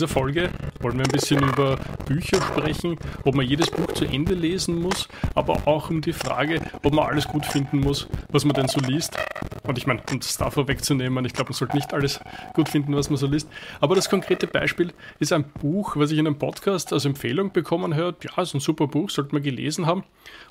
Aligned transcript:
dieser 0.00 0.08
Folge 0.08 0.48
wollen 0.80 0.96
wir 0.96 1.04
ein 1.04 1.12
bisschen 1.12 1.42
über 1.46 1.76
Bücher 2.06 2.40
sprechen, 2.40 2.96
ob 3.24 3.34
man 3.34 3.44
jedes 3.44 3.70
Buch 3.70 3.92
zu 3.92 4.06
Ende 4.06 4.32
lesen 4.32 4.80
muss, 4.80 5.08
aber 5.34 5.66
auch 5.66 5.90
um 5.90 6.00
die 6.00 6.14
Frage, 6.14 6.62
ob 6.82 6.94
man 6.94 7.04
alles 7.04 7.28
gut 7.28 7.44
finden 7.44 7.80
muss, 7.80 8.08
was 8.30 8.46
man 8.46 8.54
denn 8.54 8.66
so 8.66 8.80
liest. 8.80 9.18
Und 9.64 9.76
ich 9.76 9.86
meine, 9.86 10.00
um 10.10 10.18
das 10.18 10.38
davor 10.38 10.68
wegzunehmen, 10.68 11.22
ich 11.26 11.34
glaube, 11.34 11.50
man 11.50 11.58
sollte 11.58 11.76
nicht 11.76 11.92
alles 11.92 12.18
gut 12.54 12.70
finden, 12.70 12.96
was 12.96 13.10
man 13.10 13.18
so 13.18 13.26
liest. 13.26 13.46
Aber 13.78 13.94
das 13.94 14.08
konkrete 14.08 14.46
Beispiel 14.46 14.94
ist 15.18 15.34
ein 15.34 15.44
Buch, 15.44 15.96
was 15.96 16.12
ich 16.12 16.18
in 16.18 16.26
einem 16.26 16.38
Podcast 16.38 16.94
als 16.94 17.04
Empfehlung 17.04 17.52
bekommen 17.52 17.94
habe. 17.94 18.16
Ja, 18.22 18.42
ist 18.42 18.54
ein 18.54 18.60
super 18.60 18.86
Buch, 18.86 19.10
sollte 19.10 19.34
man 19.34 19.42
gelesen 19.42 19.84
haben. 19.84 20.04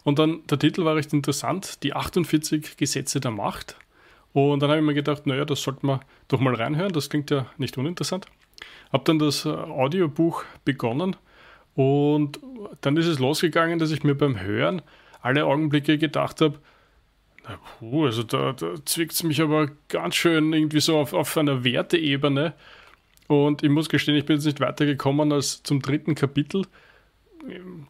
Und 0.04 0.20
dann, 0.20 0.45
der 0.47 0.59
Titel 0.59 0.86
war 0.86 0.95
recht 0.95 1.11
interessant, 1.11 1.81
die 1.81 1.93
48 1.93 2.78
Gesetze 2.78 3.20
der 3.20 3.31
Macht. 3.31 3.78
Und 4.31 4.61
dann 4.61 4.70
habe 4.70 4.79
ich 4.79 4.86
mir 4.86 4.93
gedacht, 4.93 5.25
naja, 5.25 5.43
das 5.43 5.64
sollte 5.64 5.87
man 5.87 6.01
doch 6.28 6.39
mal 6.39 6.54
reinhören, 6.54 6.93
das 6.93 7.09
klingt 7.09 7.31
ja 7.31 7.47
nicht 7.57 7.79
uninteressant. 7.79 8.28
Habe 8.91 9.04
dann 9.05 9.19
das 9.19 9.45
äh, 9.45 9.49
Audiobuch 9.49 10.43
begonnen 10.65 11.15
und 11.75 12.39
dann 12.81 12.97
ist 12.97 13.07
es 13.07 13.19
losgegangen, 13.19 13.79
dass 13.79 13.91
ich 13.91 14.04
mir 14.04 14.15
beim 14.15 14.39
Hören 14.39 14.81
alle 15.21 15.45
Augenblicke 15.45 15.97
gedacht 15.97 16.41
habe, 16.41 16.59
puh, 17.79 18.05
also 18.05 18.23
da, 18.23 18.53
da 18.53 18.73
zwickt 18.86 19.14
es 19.14 19.23
mich 19.23 19.41
aber 19.41 19.69
ganz 19.87 20.15
schön 20.15 20.53
irgendwie 20.53 20.79
so 20.81 20.97
auf, 20.97 21.14
auf 21.14 21.37
einer 21.37 21.64
Werteebene. 21.64 22.53
Und 23.27 23.64
ich 23.64 23.69
muss 23.69 23.89
gestehen, 23.89 24.15
ich 24.15 24.25
bin 24.25 24.37
jetzt 24.37 24.45
nicht 24.45 24.59
weitergekommen 24.59 25.31
als 25.31 25.61
zum 25.64 25.81
dritten 25.81 26.15
Kapitel 26.15 26.64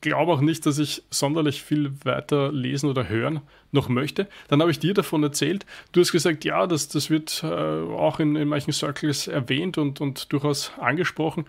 glaube 0.01 0.31
auch 0.31 0.41
nicht, 0.41 0.65
dass 0.65 0.79
ich 0.79 1.03
sonderlich 1.09 1.63
viel 1.63 1.93
weiter 2.03 2.51
lesen 2.51 2.89
oder 2.89 3.09
hören 3.09 3.41
noch 3.71 3.89
möchte. 3.89 4.27
Dann 4.47 4.61
habe 4.61 4.71
ich 4.71 4.79
dir 4.79 4.93
davon 4.93 5.23
erzählt. 5.23 5.65
Du 5.91 6.01
hast 6.01 6.11
gesagt, 6.11 6.45
ja, 6.45 6.67
das, 6.67 6.87
das 6.87 7.09
wird 7.09 7.43
äh, 7.43 7.47
auch 7.47 8.19
in, 8.19 8.35
in 8.35 8.47
manchen 8.47 8.73
Circles 8.73 9.27
erwähnt 9.27 9.77
und, 9.77 10.01
und 10.01 10.31
durchaus 10.31 10.71
angesprochen. 10.77 11.45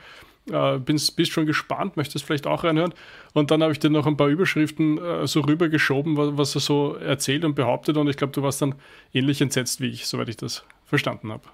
Äh, 0.51 0.79
bist, 0.79 1.17
bist 1.17 1.33
schon 1.33 1.47
gespannt, 1.47 1.97
möchtest 1.97 2.25
vielleicht 2.25 2.47
auch 2.47 2.65
reinhören. 2.65 2.95
Und 3.35 3.51
dann 3.51 3.63
habe 3.63 3.73
ich 3.73 3.79
dir 3.79 3.91
noch 3.91 4.07
ein 4.07 4.17
paar 4.17 4.29
Überschriften 4.29 4.99
äh, 4.99 5.27
so 5.27 5.41
rübergeschoben, 5.41 6.17
was, 6.17 6.37
was 6.37 6.55
er 6.55 6.61
so 6.61 6.95
erzählt 6.95 7.45
und 7.45 7.55
behauptet. 7.55 7.97
Und 7.97 8.09
ich 8.09 8.17
glaube, 8.17 8.33
du 8.33 8.43
warst 8.43 8.63
dann 8.63 8.75
ähnlich 9.13 9.41
entsetzt 9.41 9.81
wie 9.81 9.89
ich, 9.89 10.07
soweit 10.07 10.29
ich 10.29 10.37
das 10.37 10.65
verstanden 10.87 11.31
habe. 11.31 11.45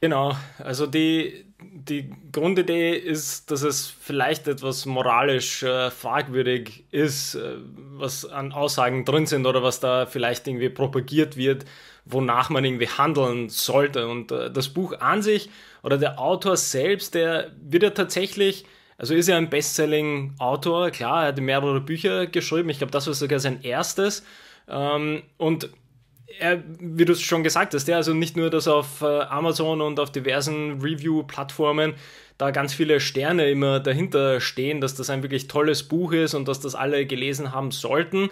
Genau, 0.00 0.34
also 0.58 0.86
die, 0.86 1.44
die 1.62 2.10
Grundidee 2.32 2.94
ist, 2.94 3.50
dass 3.50 3.62
es 3.62 3.86
vielleicht 3.86 4.48
etwas 4.48 4.86
moralisch 4.86 5.62
äh, 5.62 5.90
fragwürdig 5.90 6.84
ist, 6.90 7.34
äh, 7.34 7.56
was 7.94 8.24
an 8.24 8.52
Aussagen 8.52 9.04
drin 9.04 9.26
sind 9.26 9.46
oder 9.46 9.62
was 9.62 9.80
da 9.80 10.06
vielleicht 10.06 10.46
irgendwie 10.46 10.68
propagiert 10.68 11.36
wird, 11.36 11.64
wonach 12.04 12.50
man 12.50 12.64
irgendwie 12.64 12.88
handeln 12.88 13.48
sollte. 13.48 14.08
Und 14.08 14.32
äh, 14.32 14.50
das 14.50 14.68
Buch 14.68 14.98
an 15.00 15.22
sich 15.22 15.50
oder 15.82 15.98
der 15.98 16.18
Autor 16.18 16.56
selbst, 16.56 17.14
der 17.14 17.50
wird 17.60 17.82
ja 17.82 17.90
tatsächlich, 17.90 18.64
also 18.98 19.14
ist 19.14 19.28
ja 19.28 19.36
ein 19.36 19.50
Bestselling-Autor, 19.50 20.90
klar, 20.90 21.22
er 21.22 21.28
hat 21.28 21.40
mehrere 21.40 21.80
Bücher 21.80 22.26
geschrieben, 22.26 22.68
ich 22.68 22.78
glaube, 22.78 22.92
das 22.92 23.06
war 23.06 23.14
sogar 23.14 23.40
sein 23.40 23.62
erstes. 23.62 24.24
Ähm, 24.68 25.22
und 25.36 25.70
er, 26.38 26.62
wie 26.78 27.04
du 27.04 27.12
es 27.12 27.20
schon 27.20 27.42
gesagt 27.42 27.74
hast, 27.74 27.88
ja, 27.88 27.96
also 27.96 28.14
nicht 28.14 28.36
nur, 28.36 28.50
dass 28.50 28.68
auf 28.68 29.02
äh, 29.02 29.04
Amazon 29.04 29.80
und 29.80 29.98
auf 29.98 30.10
diversen 30.12 30.80
Review-Plattformen 30.80 31.94
da 32.38 32.50
ganz 32.50 32.72
viele 32.72 33.00
Sterne 33.00 33.50
immer 33.50 33.80
dahinter 33.80 34.40
stehen, 34.40 34.80
dass 34.80 34.94
das 34.94 35.10
ein 35.10 35.22
wirklich 35.22 35.48
tolles 35.48 35.82
Buch 35.82 36.12
ist 36.12 36.34
und 36.34 36.48
dass 36.48 36.60
das 36.60 36.74
alle 36.74 37.04
gelesen 37.06 37.52
haben 37.52 37.70
sollten. 37.70 38.30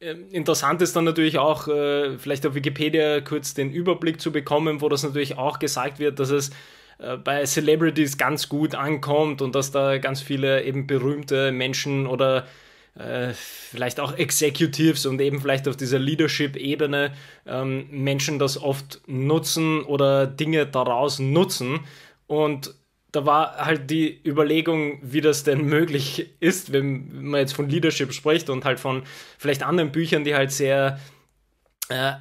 Ähm, 0.00 0.26
interessant 0.30 0.82
ist 0.82 0.96
dann 0.96 1.04
natürlich 1.04 1.38
auch, 1.38 1.68
äh, 1.68 2.16
vielleicht 2.18 2.46
auf 2.46 2.54
Wikipedia 2.54 3.20
kurz 3.20 3.54
den 3.54 3.70
Überblick 3.70 4.20
zu 4.20 4.32
bekommen, 4.32 4.80
wo 4.80 4.88
das 4.88 5.02
natürlich 5.02 5.36
auch 5.36 5.58
gesagt 5.58 5.98
wird, 5.98 6.18
dass 6.18 6.30
es 6.30 6.50
äh, 6.98 7.16
bei 7.16 7.44
Celebrities 7.44 8.16
ganz 8.16 8.48
gut 8.48 8.74
ankommt 8.74 9.42
und 9.42 9.54
dass 9.54 9.70
da 9.70 9.98
ganz 9.98 10.22
viele 10.22 10.64
eben 10.64 10.86
berühmte 10.86 11.52
Menschen 11.52 12.06
oder 12.06 12.46
äh, 12.94 13.32
vielleicht 13.32 14.00
auch 14.00 14.16
Executives 14.18 15.06
und 15.06 15.20
eben 15.20 15.40
vielleicht 15.40 15.66
auf 15.66 15.76
dieser 15.76 15.98
Leadership-Ebene 15.98 17.12
ähm, 17.46 17.86
Menschen 17.90 18.38
das 18.38 18.60
oft 18.60 19.00
nutzen 19.06 19.82
oder 19.82 20.26
Dinge 20.26 20.66
daraus 20.66 21.18
nutzen. 21.18 21.80
Und 22.26 22.74
da 23.10 23.24
war 23.24 23.56
halt 23.56 23.90
die 23.90 24.20
Überlegung, 24.26 24.98
wie 25.02 25.22
das 25.22 25.42
denn 25.42 25.64
möglich 25.66 26.30
ist, 26.40 26.72
wenn 26.72 27.28
man 27.28 27.40
jetzt 27.40 27.54
von 27.54 27.68
Leadership 27.68 28.12
spricht 28.12 28.50
und 28.50 28.64
halt 28.64 28.78
von 28.78 29.04
vielleicht 29.38 29.62
anderen 29.62 29.92
Büchern, 29.92 30.24
die 30.24 30.34
halt 30.34 30.50
sehr 30.50 31.00
äh, 31.88 32.12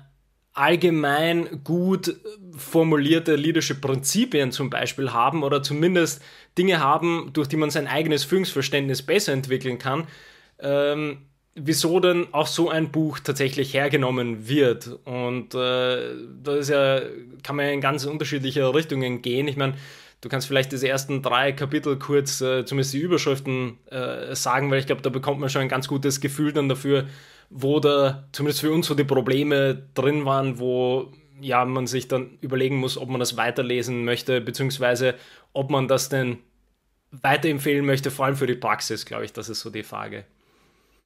allgemein 0.53 1.63
gut 1.63 2.15
formulierte 2.57 3.35
Leadership-Prinzipien 3.35 4.51
zum 4.51 4.69
Beispiel 4.69 5.11
haben 5.11 5.43
oder 5.43 5.63
zumindest 5.63 6.21
Dinge 6.57 6.79
haben, 6.79 7.31
durch 7.33 7.47
die 7.47 7.57
man 7.57 7.69
sein 7.69 7.87
eigenes 7.87 8.25
Führungsverständnis 8.25 9.01
besser 9.01 9.31
entwickeln 9.31 9.77
kann, 9.77 10.07
ähm, 10.61 11.17
wieso 11.55 11.99
denn 11.99 12.27
auch 12.31 12.47
so 12.47 12.69
ein 12.69 12.91
Buch 12.91 13.19
tatsächlich 13.19 13.73
hergenommen 13.73 14.47
wird. 14.47 14.99
Und 15.05 15.53
äh, 15.53 16.15
da 16.43 16.55
ist 16.55 16.69
ja, 16.69 17.01
kann 17.43 17.55
man 17.55 17.65
ja 17.65 17.71
in 17.71 17.81
ganz 17.81 18.05
unterschiedliche 18.05 18.73
Richtungen 18.73 19.21
gehen. 19.21 19.47
Ich 19.47 19.57
meine, 19.57 19.73
du 20.21 20.29
kannst 20.29 20.47
vielleicht 20.47 20.71
diese 20.71 20.87
ersten 20.87 21.21
drei 21.21 21.51
Kapitel 21.51 21.97
kurz, 21.97 22.41
äh, 22.41 22.65
zumindest 22.65 22.93
die 22.93 22.99
Überschriften, 22.99 23.77
äh, 23.87 24.35
sagen, 24.35 24.71
weil 24.71 24.79
ich 24.79 24.85
glaube, 24.85 25.01
da 25.01 25.09
bekommt 25.09 25.39
man 25.39 25.49
schon 25.49 25.61
ein 25.61 25.69
ganz 25.69 25.87
gutes 25.87 26.21
Gefühl 26.21 26.53
dann 26.53 26.69
dafür, 26.69 27.07
wo 27.49 27.79
da 27.79 28.27
zumindest 28.31 28.61
für 28.61 28.71
uns 28.71 28.87
so 28.87 28.95
die 28.95 29.03
Probleme 29.03 29.87
drin 29.93 30.25
waren, 30.25 30.57
wo 30.59 31.11
ja 31.41 31.65
man 31.65 31.87
sich 31.87 32.07
dann 32.07 32.37
überlegen 32.39 32.77
muss, 32.77 32.97
ob 32.97 33.09
man 33.09 33.19
das 33.19 33.35
weiterlesen 33.35 34.05
möchte, 34.05 34.39
beziehungsweise 34.39 35.15
ob 35.53 35.69
man 35.69 35.87
das 35.87 36.07
denn 36.07 36.37
weiterempfehlen 37.11 37.85
möchte, 37.85 38.09
vor 38.09 38.25
allem 38.25 38.37
für 38.37 38.47
die 38.47 38.55
Praxis, 38.55 39.05
glaube 39.05 39.25
ich, 39.25 39.33
das 39.33 39.49
ist 39.49 39.59
so 39.59 39.69
die 39.69 39.83
Frage. 39.83 40.23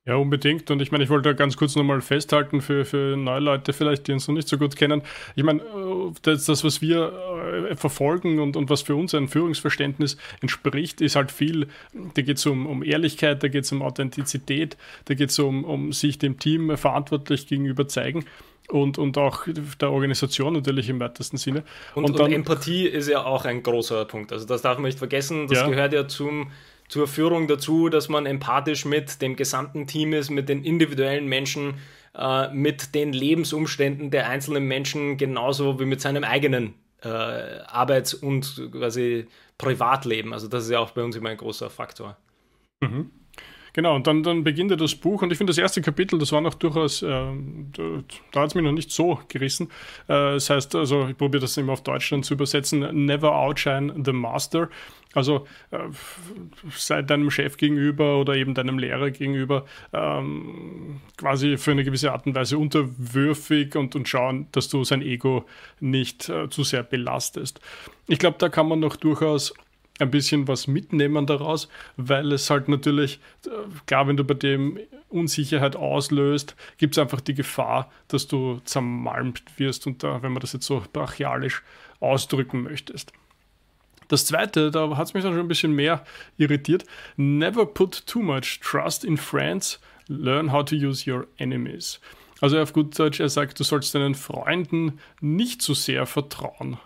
Ja, 0.07 0.17
unbedingt. 0.17 0.69
Und 0.69 0.83
ich 0.83 0.91
meine, 0.91 1.03
ich 1.03 1.09
wollte 1.09 1.33
ganz 1.33 1.57
kurz 1.57 1.75
nochmal 1.75 1.99
festhalten 1.99 2.61
für, 2.61 2.85
für 2.85 3.17
neue 3.17 3.39
Leute 3.39 3.73
vielleicht, 3.73 4.05
die 4.05 4.11
uns 4.11 4.27
noch 4.27 4.35
nicht 4.35 4.47
so 4.47 4.59
gut 4.59 4.75
kennen. 4.75 5.01
Ich 5.35 5.43
meine, 5.43 5.61
äh, 5.61 6.11
das, 6.21 6.45
das 6.45 6.63
was 6.63 6.79
wir 6.79 7.69
äh, 7.71 7.75
verfolgen 7.75 8.39
und, 8.39 8.55
und 8.55 8.69
was 8.69 8.83
für 8.83 8.95
uns 8.95 9.15
ein 9.15 9.27
Führungsverständnis 9.27 10.17
entspricht, 10.41 11.01
ist 11.01 11.15
halt 11.15 11.31
viel, 11.31 11.69
da 12.13 12.21
geht 12.21 12.37
es 12.37 12.45
um, 12.45 12.67
um 12.67 12.83
Ehrlichkeit, 12.83 13.41
da 13.41 13.47
geht 13.47 13.63
es 13.63 13.71
um 13.71 13.81
Authentizität, 13.81 14.77
da 15.05 15.15
geht 15.15 15.31
es 15.31 15.39
um, 15.39 15.63
um 15.63 15.91
sich 15.91 16.19
dem 16.19 16.37
Team 16.37 16.77
verantwortlich 16.77 17.47
gegenüber 17.47 17.87
zeigen 17.87 18.25
und, 18.69 18.99
und 18.99 19.17
auch 19.17 19.47
der 19.81 19.91
Organisation 19.91 20.53
natürlich 20.53 20.87
im 20.87 20.99
weitesten 20.99 21.37
Sinne. 21.37 21.63
Und, 21.95 22.05
und, 22.05 22.19
dann, 22.19 22.27
und 22.27 22.33
Empathie 22.33 22.85
ist 22.85 23.09
ja 23.09 23.23
auch 23.25 23.45
ein 23.45 23.63
großer 23.63 24.05
Punkt. 24.05 24.31
Also 24.31 24.45
das 24.45 24.61
darf 24.61 24.77
man 24.77 24.85
nicht 24.85 24.99
vergessen, 24.99 25.47
das 25.47 25.59
ja. 25.59 25.67
gehört 25.67 25.93
ja 25.93 26.07
zum 26.07 26.51
zur 26.87 27.07
Führung 27.07 27.47
dazu, 27.47 27.89
dass 27.89 28.09
man 28.09 28.25
empathisch 28.25 28.85
mit 28.85 29.21
dem 29.21 29.35
gesamten 29.35 29.87
Team 29.87 30.13
ist, 30.13 30.29
mit 30.29 30.49
den 30.49 30.63
individuellen 30.63 31.27
Menschen, 31.27 31.75
äh, 32.15 32.53
mit 32.53 32.95
den 32.95 33.13
Lebensumständen 33.13 34.11
der 34.11 34.29
einzelnen 34.29 34.65
Menschen, 34.65 35.17
genauso 35.17 35.79
wie 35.79 35.85
mit 35.85 36.01
seinem 36.01 36.23
eigenen 36.23 36.75
äh, 37.01 37.07
Arbeits- 37.07 38.13
und 38.13 38.69
quasi 38.71 39.27
Privatleben. 39.57 40.33
Also 40.33 40.47
das 40.47 40.65
ist 40.65 40.71
ja 40.71 40.79
auch 40.79 40.91
bei 40.91 41.03
uns 41.03 41.15
immer 41.15 41.29
ein 41.29 41.37
großer 41.37 41.69
Faktor. 41.69 42.17
Mhm. 42.81 43.11
Genau, 43.75 43.93
und 43.93 44.07
dann, 44.07 44.23
dann 44.23 44.45
beginnt 44.45 44.71
ja 44.71 44.77
das 44.77 44.95
Buch 44.95 45.21
und 45.21 45.33
ich 45.33 45.37
finde 45.37 45.51
das 45.51 45.57
erste 45.57 45.81
Kapitel, 45.81 46.17
das 46.17 46.31
war 46.31 46.39
noch 46.39 46.53
durchaus, 46.53 47.01
äh, 47.01 47.07
da, 47.09 48.39
hat 48.39 48.47
es 48.47 48.55
mich 48.55 48.63
noch 48.63 48.71
nicht 48.71 48.89
so 48.89 49.19
gerissen. 49.27 49.67
Äh, 50.07 50.35
das 50.35 50.49
heißt, 50.49 50.75
also 50.75 51.09
ich 51.09 51.17
probiere 51.17 51.41
das 51.41 51.57
immer 51.57 51.73
auf 51.73 51.83
Deutsch 51.83 52.09
dann 52.09 52.23
zu 52.23 52.35
übersetzen, 52.35 53.05
Never 53.05 53.35
Outshine 53.35 53.93
the 54.05 54.13
Master. 54.13 54.69
Also 55.13 55.45
äh, 55.71 55.79
sei 56.71 57.01
deinem 57.01 57.29
Chef 57.29 57.57
gegenüber 57.57 58.17
oder 58.17 58.35
eben 58.35 58.53
deinem 58.53 58.79
Lehrer 58.79 59.11
gegenüber 59.11 59.65
ähm, 59.91 61.01
quasi 61.17 61.57
für 61.57 61.71
eine 61.71 61.83
gewisse 61.83 62.13
Art 62.13 62.25
und 62.27 62.33
Weise 62.33 62.57
unterwürfig 62.57 63.75
und, 63.75 63.93
und 63.93 64.07
schauen, 64.07 64.47
dass 64.53 64.69
du 64.69 64.85
sein 64.85 65.01
Ego 65.01 65.45
nicht 65.81 66.29
äh, 66.29 66.49
zu 66.49 66.63
sehr 66.63 66.83
belastest. 66.83 67.59
Ich 68.07 68.19
glaube, 68.19 68.37
da 68.39 68.47
kann 68.47 68.69
man 68.69 68.79
noch 68.79 68.95
durchaus 68.95 69.53
ein 69.99 70.11
bisschen 70.11 70.47
was 70.47 70.67
mitnehmen 70.67 71.25
daraus, 71.25 71.69
weil 71.95 72.31
es 72.33 72.49
halt 72.49 72.67
natürlich, 72.67 73.19
äh, 73.45 73.49
klar, 73.85 74.07
wenn 74.07 74.17
du 74.17 74.23
bei 74.23 74.33
dem 74.33 74.79
Unsicherheit 75.09 75.75
auslöst, 75.75 76.55
gibt 76.77 76.95
es 76.95 76.99
einfach 76.99 77.21
die 77.21 77.33
Gefahr, 77.33 77.91
dass 78.09 78.27
du 78.27 78.59
zermalmt 78.65 79.43
wirst 79.57 79.87
und 79.87 80.03
da, 80.03 80.21
wenn 80.21 80.33
man 80.33 80.41
das 80.41 80.53
jetzt 80.53 80.65
so 80.65 80.83
brachialisch 80.91 81.63
ausdrücken 81.99 82.63
möchtest. 82.63 83.13
Das 84.07 84.25
zweite, 84.25 84.69
da 84.69 84.95
hat 84.97 85.07
es 85.07 85.13
mich 85.13 85.23
dann 85.23 85.33
schon 85.33 85.45
ein 85.45 85.47
bisschen 85.47 85.73
mehr 85.73 86.05
irritiert. 86.37 86.85
Never 87.17 87.65
put 87.65 88.05
too 88.05 88.21
much 88.21 88.59
trust 88.61 89.03
in 89.03 89.17
friends. 89.17 89.79
Learn 90.07 90.51
how 90.51 90.63
to 90.63 90.75
use 90.75 91.09
your 91.09 91.27
enemies. 91.37 91.99
Also 92.41 92.59
auf 92.59 92.73
gut 92.73 92.97
Deutsch, 92.99 93.19
er 93.19 93.29
sagt, 93.29 93.59
du 93.59 93.63
sollst 93.63 93.95
deinen 93.95 94.13
Freunden 94.13 94.99
nicht 95.21 95.61
zu 95.61 95.73
sehr 95.73 96.05
vertrauen. 96.05 96.77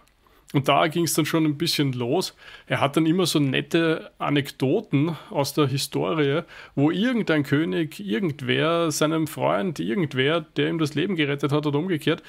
Und 0.52 0.68
da 0.68 0.88
ging 0.88 1.04
es 1.04 1.14
dann 1.14 1.26
schon 1.26 1.46
ein 1.46 1.58
bisschen 1.60 1.94
los. 1.94 2.36
Er 2.66 2.82
hat 2.82 2.98
dann 2.98 3.06
immer 3.06 3.28
so 3.28 3.40
nette 3.40 4.12
Anekdoten 4.18 5.16
aus 5.30 5.54
der 5.54 5.68
Historie, 5.68 6.42
wo 6.74 6.90
irgendein 6.90 7.44
König, 7.44 8.00
irgendwer, 8.00 8.90
seinem 8.90 9.28
Freund, 9.28 9.80
irgendwer, 9.80 10.42
der 10.42 10.70
ihm 10.70 10.80
das 10.80 10.96
Leben 10.96 11.16
gerettet 11.16 11.52
hat 11.52 11.68
oder 11.68 11.78
umgekehrt, 11.78 12.24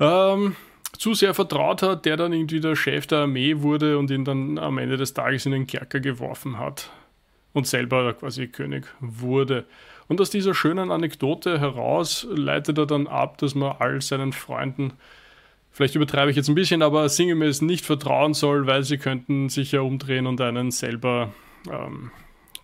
ähm, 0.00 0.56
zu 0.98 1.14
sehr 1.14 1.32
vertraut 1.32 1.82
hat, 1.82 2.04
der 2.06 2.16
dann 2.16 2.32
irgendwie 2.32 2.60
der 2.60 2.74
Chef 2.74 3.06
der 3.06 3.20
Armee 3.20 3.60
wurde 3.60 3.98
und 3.98 4.10
ihn 4.10 4.24
dann 4.24 4.58
am 4.58 4.78
Ende 4.78 4.96
des 4.96 5.14
Tages 5.14 5.46
in 5.46 5.52
den 5.52 5.68
Kerker 5.68 6.00
geworfen 6.00 6.58
hat 6.58 6.90
und 7.52 7.68
selber 7.68 8.12
quasi 8.14 8.48
König 8.48 8.86
wurde. 9.00 9.64
Und 10.08 10.20
aus 10.20 10.30
dieser 10.30 10.54
schönen 10.54 10.90
Anekdote 10.90 11.60
heraus 11.60 12.26
leitet 12.28 12.78
er 12.78 12.86
dann 12.86 13.06
ab, 13.06 13.38
dass 13.38 13.54
man 13.54 13.76
all 13.78 14.00
seinen 14.02 14.32
Freunden, 14.32 14.94
vielleicht 15.72 15.94
übertreibe 15.94 16.30
ich 16.30 16.36
jetzt 16.36 16.48
ein 16.48 16.54
bisschen, 16.54 16.82
aber 16.82 17.08
sinngemäß 17.08 17.62
nicht 17.62 17.84
vertrauen 17.84 18.34
soll, 18.34 18.66
weil 18.66 18.84
sie 18.84 18.98
könnten 18.98 19.48
sich 19.48 19.72
ja 19.72 19.80
umdrehen 19.80 20.26
und 20.26 20.40
einen 20.40 20.70
selber 20.70 21.32
ähm, 21.70 22.10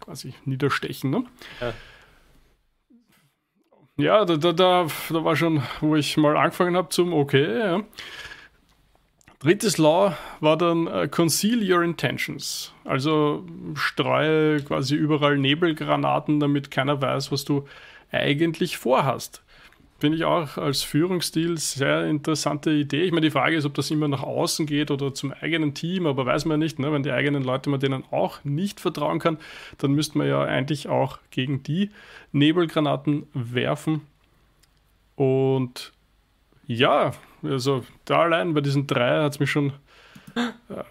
quasi 0.00 0.34
niederstechen. 0.44 1.10
Ne? 1.10 1.24
Ja. 1.60 1.72
Ja, 4.00 4.24
da, 4.24 4.36
da, 4.36 4.52
da, 4.52 4.86
da 5.10 5.24
war 5.24 5.34
schon, 5.34 5.60
wo 5.80 5.96
ich 5.96 6.16
mal 6.16 6.36
angefangen 6.36 6.76
habe 6.76 6.88
zum 6.90 7.12
Okay. 7.12 7.58
Ja. 7.58 7.82
Drittes 9.40 9.76
Law 9.78 10.16
war 10.40 10.56
dann 10.56 10.86
uh, 10.86 11.08
Conceal 11.08 11.68
Your 11.68 11.82
Intentions. 11.82 12.72
Also 12.84 13.44
streue 13.74 14.62
quasi 14.62 14.94
überall 14.94 15.36
Nebelgranaten, 15.38 16.38
damit 16.40 16.70
keiner 16.70 17.00
weiß, 17.02 17.30
was 17.32 17.44
du 17.44 17.66
eigentlich 18.10 18.78
vorhast. 18.78 19.42
Finde 20.00 20.16
ich 20.16 20.24
auch 20.24 20.58
als 20.58 20.82
Führungsstil 20.82 21.58
sehr 21.58 22.06
interessante 22.06 22.70
Idee. 22.70 23.02
Ich 23.02 23.10
meine, 23.10 23.26
die 23.26 23.32
Frage 23.32 23.56
ist, 23.56 23.64
ob 23.64 23.74
das 23.74 23.90
immer 23.90 24.06
nach 24.06 24.22
außen 24.22 24.64
geht 24.64 24.92
oder 24.92 25.12
zum 25.12 25.32
eigenen 25.32 25.74
Team, 25.74 26.06
aber 26.06 26.24
weiß 26.24 26.44
man 26.44 26.60
nicht, 26.60 26.78
ne? 26.78 26.92
wenn 26.92 27.02
die 27.02 27.10
eigenen 27.10 27.42
Leute 27.42 27.68
man 27.68 27.80
denen 27.80 28.04
auch 28.12 28.44
nicht 28.44 28.78
vertrauen 28.78 29.18
kann, 29.18 29.38
dann 29.78 29.92
müsste 29.92 30.18
man 30.18 30.28
ja 30.28 30.40
eigentlich 30.40 30.88
auch 30.88 31.18
gegen 31.32 31.64
die 31.64 31.90
Nebelgranaten 32.30 33.26
werfen. 33.34 34.02
Und 35.16 35.92
ja, 36.68 37.12
also 37.42 37.84
da 38.04 38.20
allein 38.20 38.54
bei 38.54 38.60
diesen 38.60 38.86
drei 38.86 39.24
hat 39.24 39.32
es 39.32 39.40
mich 39.40 39.50
schon 39.50 39.72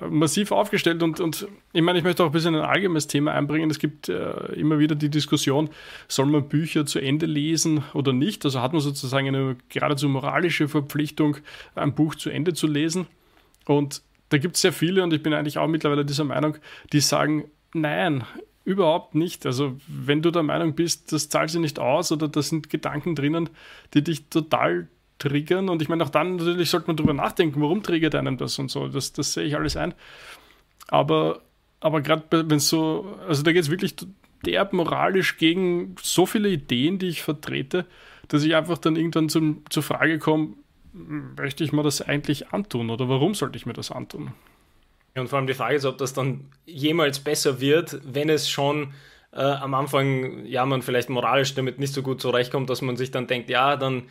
massiv 0.10 0.52
aufgestellt 0.52 1.04
und, 1.04 1.20
und 1.20 1.48
ich 1.74 1.82
meine, 1.82 2.00
ich 2.00 2.04
möchte 2.04 2.24
auch 2.24 2.28
ein 2.28 2.32
bisschen 2.34 2.56
ein 2.56 2.62
allgemeines 2.62 3.08
Thema 3.08 3.34
einbringen. 3.34 3.70
Es 3.70 3.80
gibt 3.80 4.10
äh, 4.10 4.54
immer 4.54 4.80
wieder 4.80 4.96
die 4.96 5.10
Diskussion, 5.10 5.70
soll 6.08 6.26
man 6.28 6.48
Bücher 6.48 6.86
zu 6.86 7.00
Ende 7.00 7.26
lesen 7.26 7.84
oder 7.94 8.14
nicht? 8.14 8.46
Also 8.46 8.62
hat 8.62 8.74
man 8.74 8.82
sozusagen 8.82 9.28
eine 9.28 9.58
geradezu 9.70 10.10
moralische 10.10 10.68
Verpflichtung, 10.68 11.38
ein 11.76 11.94
Buch 11.94 12.16
zu 12.16 12.30
Ende 12.30 12.54
zu 12.54 12.68
lesen. 12.68 13.08
Und 13.66 14.02
da 14.30 14.38
gibt 14.38 14.56
es 14.56 14.62
sehr 14.62 14.74
viele 14.74 15.04
und 15.04 15.14
ich 15.14 15.24
bin 15.24 15.34
eigentlich 15.34 15.58
auch 15.58 15.68
mittlerweile 15.68 16.06
dieser 16.06 16.24
Meinung, 16.24 16.58
die 16.92 17.00
sagen, 17.00 17.50
nein, 17.74 18.24
überhaupt 18.66 19.16
nicht. 19.16 19.46
Also 19.46 19.78
wenn 19.88 20.22
du 20.22 20.32
der 20.32 20.44
Meinung 20.44 20.76
bist, 20.76 21.14
das 21.14 21.30
zahlt 21.30 21.50
sich 21.50 21.62
nicht 21.62 21.80
aus 21.80 22.12
oder 22.12 22.28
da 22.28 22.42
sind 22.42 22.70
Gedanken 22.70 23.16
drinnen, 23.16 23.50
die 23.94 24.04
dich 24.04 24.28
total 24.28 24.90
triggern. 25.18 25.70
Und 25.70 25.82
ich 25.82 25.90
meine, 25.90 26.04
auch 26.04 26.10
dann 26.10 26.38
natürlich 26.38 26.70
sollte 26.70 26.88
man 26.88 26.98
darüber 26.98 27.14
nachdenken, 27.14 27.62
warum 27.62 27.84
triggert 27.84 28.16
einem 28.16 28.38
das 28.38 28.58
und 28.60 28.70
so. 28.70 28.88
Das, 28.88 29.14
das 29.14 29.34
sehe 29.34 29.44
ich 29.44 29.56
alles 29.56 29.78
ein. 29.78 29.94
Aber, 30.88 31.42
aber 31.80 32.02
gerade 32.02 32.50
wenn 32.50 32.58
es 32.58 32.70
so, 32.70 33.18
also 33.28 33.44
da 33.44 33.52
geht 33.52 33.64
es 33.64 33.72
wirklich 33.72 33.96
derb 34.46 34.74
moralisch 34.74 35.38
gegen 35.38 35.96
so 36.02 36.26
viele 36.26 36.50
Ideen, 36.50 37.00
die 37.00 37.08
ich 37.08 37.24
vertrete, 37.24 37.86
dass 38.28 38.44
ich 38.44 38.56
einfach 38.56 38.78
dann 38.78 38.96
irgendwann 38.96 39.30
zum, 39.30 39.64
zur 39.70 39.84
Frage 39.84 40.20
komme, 40.20 40.54
möchte 40.94 41.64
ich 41.64 41.72
mir 41.72 41.84
das 41.84 42.02
eigentlich 42.02 42.54
antun 42.54 42.90
oder 42.90 43.08
warum 43.10 43.34
sollte 43.34 43.58
ich 43.58 43.66
mir 43.66 43.74
das 43.74 43.92
antun? 43.92 44.34
Ja, 45.16 45.22
und 45.22 45.28
vor 45.30 45.38
allem 45.38 45.48
die 45.48 45.54
Frage 45.54 45.76
ist, 45.76 45.86
ob 45.86 45.98
das 45.98 46.14
dann 46.14 46.46
jemals 46.66 47.20
besser 47.20 47.60
wird, 47.60 48.00
wenn 48.04 48.30
es 48.30 48.50
schon 48.50 48.94
äh, 49.34 49.42
am 49.42 49.74
Anfang, 49.74 50.46
ja, 50.46 50.66
man 50.66 50.82
vielleicht 50.82 51.10
moralisch 51.10 51.54
damit 51.56 51.80
nicht 51.80 51.94
so 51.94 52.02
gut 52.02 52.22
zurechtkommt, 52.22 52.70
dass 52.70 52.82
man 52.82 52.98
sich 52.98 53.12
dann 53.12 53.28
denkt, 53.28 53.50
ja, 53.50 53.76
dann 53.76 54.04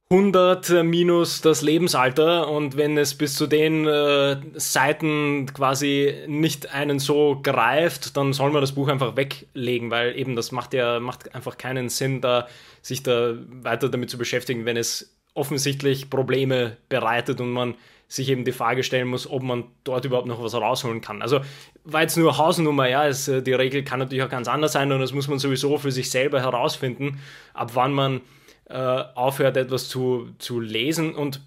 100 0.08 0.84
minus 0.84 1.40
das 1.40 1.62
Lebensalter 1.62 2.48
und 2.48 2.76
wenn 2.76 2.96
es 2.96 3.14
bis 3.14 3.34
zu 3.34 3.48
den 3.48 3.88
äh, 3.88 4.36
Seiten 4.54 5.46
quasi 5.52 6.14
nicht 6.28 6.72
einen 6.72 7.00
so 7.00 7.40
greift, 7.42 8.16
dann 8.16 8.32
soll 8.32 8.52
man 8.52 8.60
das 8.60 8.72
Buch 8.72 8.86
einfach 8.86 9.16
weglegen, 9.16 9.90
weil 9.90 10.16
eben 10.16 10.36
das 10.36 10.52
macht 10.52 10.74
ja 10.74 11.00
macht 11.00 11.34
einfach 11.34 11.58
keinen 11.58 11.88
Sinn, 11.88 12.20
da 12.20 12.46
sich 12.82 13.02
da 13.02 13.34
weiter 13.62 13.88
damit 13.88 14.08
zu 14.08 14.16
beschäftigen, 14.16 14.64
wenn 14.64 14.76
es 14.76 15.12
offensichtlich 15.34 16.08
Probleme 16.08 16.76
bereitet 16.88 17.40
und 17.40 17.50
man 17.50 17.74
sich 18.08 18.28
eben 18.28 18.44
die 18.44 18.52
Frage 18.52 18.82
stellen 18.82 19.08
muss, 19.08 19.28
ob 19.28 19.42
man 19.42 19.64
dort 19.84 20.04
überhaupt 20.04 20.28
noch 20.28 20.42
was 20.42 20.54
rausholen 20.54 21.00
kann. 21.00 21.22
Also 21.22 21.40
war 21.84 22.02
jetzt 22.02 22.16
nur 22.16 22.38
Hausnummer, 22.38 22.88
ja, 22.88 23.06
es, 23.06 23.26
äh, 23.26 23.42
die 23.42 23.52
Regel 23.52 23.82
kann 23.82 23.98
natürlich 23.98 24.22
auch 24.22 24.30
ganz 24.30 24.48
anders 24.48 24.72
sein 24.72 24.92
und 24.92 25.00
das 25.00 25.12
muss 25.12 25.28
man 25.28 25.38
sowieso 25.38 25.76
für 25.78 25.90
sich 25.90 26.10
selber 26.10 26.40
herausfinden, 26.40 27.18
ab 27.52 27.72
wann 27.74 27.92
man 27.92 28.20
äh, 28.68 28.74
aufhört, 28.76 29.56
etwas 29.56 29.88
zu, 29.88 30.30
zu 30.38 30.60
lesen. 30.60 31.14
Und 31.14 31.40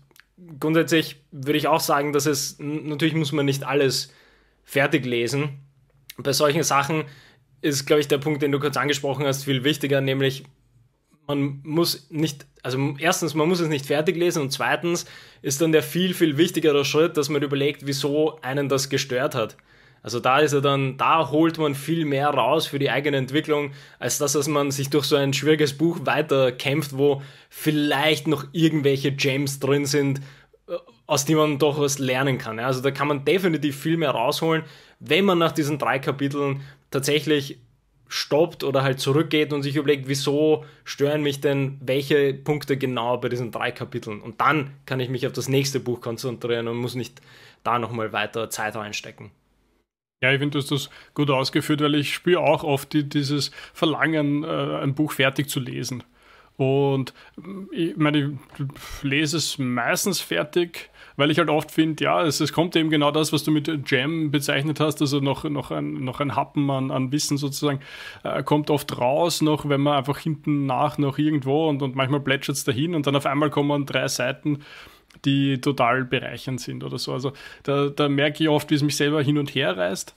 grundsätzlich 0.60 1.22
würde 1.32 1.58
ich 1.58 1.68
auch 1.68 1.80
sagen, 1.80 2.12
dass 2.12 2.26
es, 2.26 2.58
natürlich 2.60 3.16
muss 3.16 3.32
man 3.32 3.46
nicht 3.46 3.64
alles 3.64 4.14
fertig 4.64 5.06
lesen. 5.06 5.60
Bei 6.18 6.34
solchen 6.34 6.64
Sachen 6.64 7.06
ist, 7.62 7.86
glaube 7.86 8.02
ich, 8.02 8.08
der 8.08 8.18
Punkt, 8.18 8.42
den 8.42 8.52
du 8.52 8.60
kurz 8.60 8.78
angesprochen 8.78 9.26
hast, 9.26 9.46
viel 9.46 9.64
wichtiger, 9.64 10.02
nämlich 10.02 10.44
man 11.30 11.62
muss 11.64 12.08
nicht, 12.10 12.48
also 12.64 12.96
erstens, 12.98 13.36
man 13.36 13.48
muss 13.48 13.60
es 13.60 13.70
nicht 13.70 13.86
fertig 13.86 14.18
lesen 14.18 14.42
und 14.42 14.52
zweitens 14.52 15.06
ist 15.44 15.62
dann 15.62 15.72
der 15.72 15.84
viel, 15.84 16.16
viel 16.16 16.38
wichtigere 16.38 16.84
Schritt, 16.84 17.18
dass 17.18 17.30
man 17.30 17.44
überlegt, 17.44 17.86
wieso 17.86 18.40
einen 18.42 18.68
das 18.68 18.90
gestört 18.90 19.36
hat. 19.36 19.56
Also 20.02 20.20
da 20.20 20.40
ist 20.40 20.54
er 20.54 20.62
dann, 20.62 20.98
da 20.98 21.30
holt 21.30 21.60
man 21.60 21.76
viel 21.76 22.06
mehr 22.06 22.30
raus 22.30 22.66
für 22.66 22.80
die 22.80 22.90
eigene 22.90 23.18
Entwicklung, 23.18 23.74
als 24.00 24.18
das, 24.18 24.34
dass 24.34 24.48
man 24.48 24.72
sich 24.72 24.90
durch 24.90 25.06
so 25.06 25.18
ein 25.18 25.34
schwieriges 25.34 25.78
Buch 25.78 26.00
weiterkämpft, 26.04 26.98
wo 26.98 27.22
vielleicht 27.50 28.28
noch 28.28 28.46
irgendwelche 28.52 29.12
Gems 29.12 29.60
drin 29.60 29.86
sind, 29.86 30.22
äh, 30.68 30.78
aus 31.06 31.26
denen 31.26 31.40
man 31.40 31.60
doch 31.60 31.80
was 31.80 32.00
lernen 32.00 32.40
kann. 32.40 32.60
Also 32.60 32.82
da 32.82 32.90
kann 32.90 33.08
man 33.08 33.24
definitiv 33.24 33.78
viel 33.78 33.98
mehr 33.98 34.12
rausholen, 34.12 34.64
wenn 35.00 35.26
man 35.26 35.38
nach 35.38 35.52
diesen 35.52 35.78
drei 35.78 36.00
Kapiteln 36.00 36.62
tatsächlich 36.90 37.60
stoppt 38.10 38.64
oder 38.64 38.84
halt 38.84 39.00
zurückgeht 39.00 39.54
und 39.54 39.62
sich 39.62 39.76
überlegt, 39.76 40.08
wieso 40.08 40.66
stören 40.84 41.22
mich 41.22 41.40
denn 41.40 41.78
welche 41.80 42.34
Punkte 42.34 42.76
genau 42.76 43.18
bei 43.18 43.30
diesen 43.30 43.52
drei 43.52 43.72
Kapiteln. 43.72 44.20
Und 44.20 44.42
dann 44.42 44.72
kann 44.86 45.00
ich 45.00 45.10
mich 45.10 45.26
auf 45.28 45.34
das 45.34 45.48
nächste 45.48 45.80
Buch 45.80 46.02
konzentrieren 46.02 46.68
und 46.68 46.78
muss 46.78 46.96
nicht 46.96 47.22
da 47.64 47.80
nochmal 47.80 48.12
weiter 48.12 48.50
Zeit 48.50 48.76
reinstecken. 48.76 49.32
Ja, 50.22 50.34
ich 50.34 50.40
finde, 50.40 50.54
du 50.54 50.60
hast 50.60 50.72
das 50.72 50.90
gut 51.14 51.30
ausgeführt, 51.30 51.82
weil 51.82 51.96
ich 51.96 52.14
spüre 52.14 52.42
auch 52.42 52.64
oft 52.64 52.92
die, 52.92 53.08
dieses 53.08 53.52
Verlangen, 53.74 54.44
äh, 54.44 54.82
ein 54.82 54.96
Buch 54.96 55.14
fertig 55.14 55.50
zu 55.50 55.60
lesen. 55.60 56.04
Und 56.58 57.14
ich 57.72 57.96
meine, 57.96 58.38
ich 58.58 59.04
lese 59.04 59.38
es 59.38 59.58
meistens 59.60 60.20
fertig, 60.20 60.90
weil 61.20 61.32
ich 61.32 61.38
halt 61.38 61.50
oft 61.50 61.70
finde, 61.70 62.04
ja, 62.04 62.24
es, 62.24 62.40
es, 62.40 62.54
kommt 62.54 62.76
eben 62.76 62.90
genau 62.90 63.12
das, 63.12 63.34
was 63.34 63.44
du 63.44 63.52
mit 63.52 63.70
Jam 63.90 64.32
bezeichnet 64.32 64.80
hast, 64.80 65.02
also 65.02 65.20
noch, 65.20 65.44
noch, 65.44 65.70
ein, 65.72 66.06
noch 66.06 66.20
ein 66.20 66.36
Happen 66.36 66.70
an, 66.72 66.92
an 66.92 67.12
Wissen 67.12 67.38
sozusagen, 67.38 67.82
äh, 68.24 68.42
kommt 68.42 68.70
oft 68.70 68.98
raus, 68.98 69.42
noch 69.42 69.68
wenn 69.68 69.82
man 69.82 69.98
einfach 69.98 70.18
hinten 70.18 70.66
nach 70.66 70.98
noch 70.98 71.18
irgendwo 71.18 71.68
und, 71.68 71.82
und 71.82 71.96
manchmal 71.96 72.22
plätschert 72.22 72.56
es 72.56 72.64
dahin 72.64 72.96
und 72.96 73.06
dann 73.06 73.16
auf 73.16 73.26
einmal 73.26 73.50
kommen 73.50 73.86
drei 73.86 74.08
Seiten, 74.08 74.60
die 75.26 75.60
total 75.60 76.06
bereichernd 76.06 76.62
sind 76.62 76.84
oder 76.84 76.98
so. 76.98 77.14
Also 77.14 77.34
da, 77.64 77.90
da 77.90 78.08
merke 78.08 78.44
ich 78.44 78.50
oft, 78.50 78.70
wie 78.70 78.76
es 78.76 78.84
mich 78.84 78.96
selber 78.96 79.22
hin 79.22 79.38
und 79.38 79.54
her 79.54 79.76
reißt. 79.76 80.16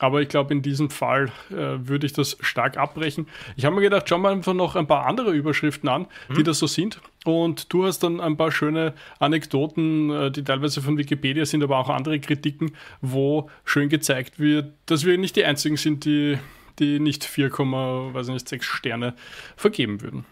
Aber 0.00 0.22
ich 0.22 0.30
glaube, 0.30 0.54
in 0.54 0.62
diesem 0.62 0.88
Fall 0.88 1.30
äh, 1.50 1.76
würde 1.86 2.06
ich 2.06 2.14
das 2.14 2.38
stark 2.40 2.78
abbrechen. 2.78 3.28
Ich 3.56 3.66
habe 3.66 3.76
mir 3.76 3.82
gedacht, 3.82 4.08
schauen 4.08 4.22
wir 4.22 4.30
einfach 4.30 4.54
noch 4.54 4.74
ein 4.74 4.86
paar 4.86 5.04
andere 5.04 5.32
Überschriften 5.32 5.90
an, 5.90 6.06
mhm. 6.30 6.34
die 6.36 6.42
das 6.42 6.58
so 6.58 6.66
sind. 6.66 7.02
Und 7.26 7.70
du 7.70 7.84
hast 7.84 7.98
dann 7.98 8.18
ein 8.18 8.38
paar 8.38 8.50
schöne 8.50 8.94
Anekdoten, 9.18 10.10
äh, 10.10 10.30
die 10.30 10.42
teilweise 10.42 10.80
von 10.80 10.96
Wikipedia 10.96 11.44
sind, 11.44 11.62
aber 11.62 11.76
auch 11.76 11.90
andere 11.90 12.18
Kritiken, 12.18 12.72
wo 13.02 13.50
schön 13.66 13.90
gezeigt 13.90 14.38
wird, 14.38 14.72
dass 14.86 15.04
wir 15.04 15.18
nicht 15.18 15.36
die 15.36 15.44
einzigen 15.44 15.76
sind, 15.76 16.06
die, 16.06 16.38
die 16.78 16.98
nicht 16.98 17.22
4,6 17.24 18.62
Sterne 18.62 19.14
vergeben 19.54 20.00
würden. 20.00 20.24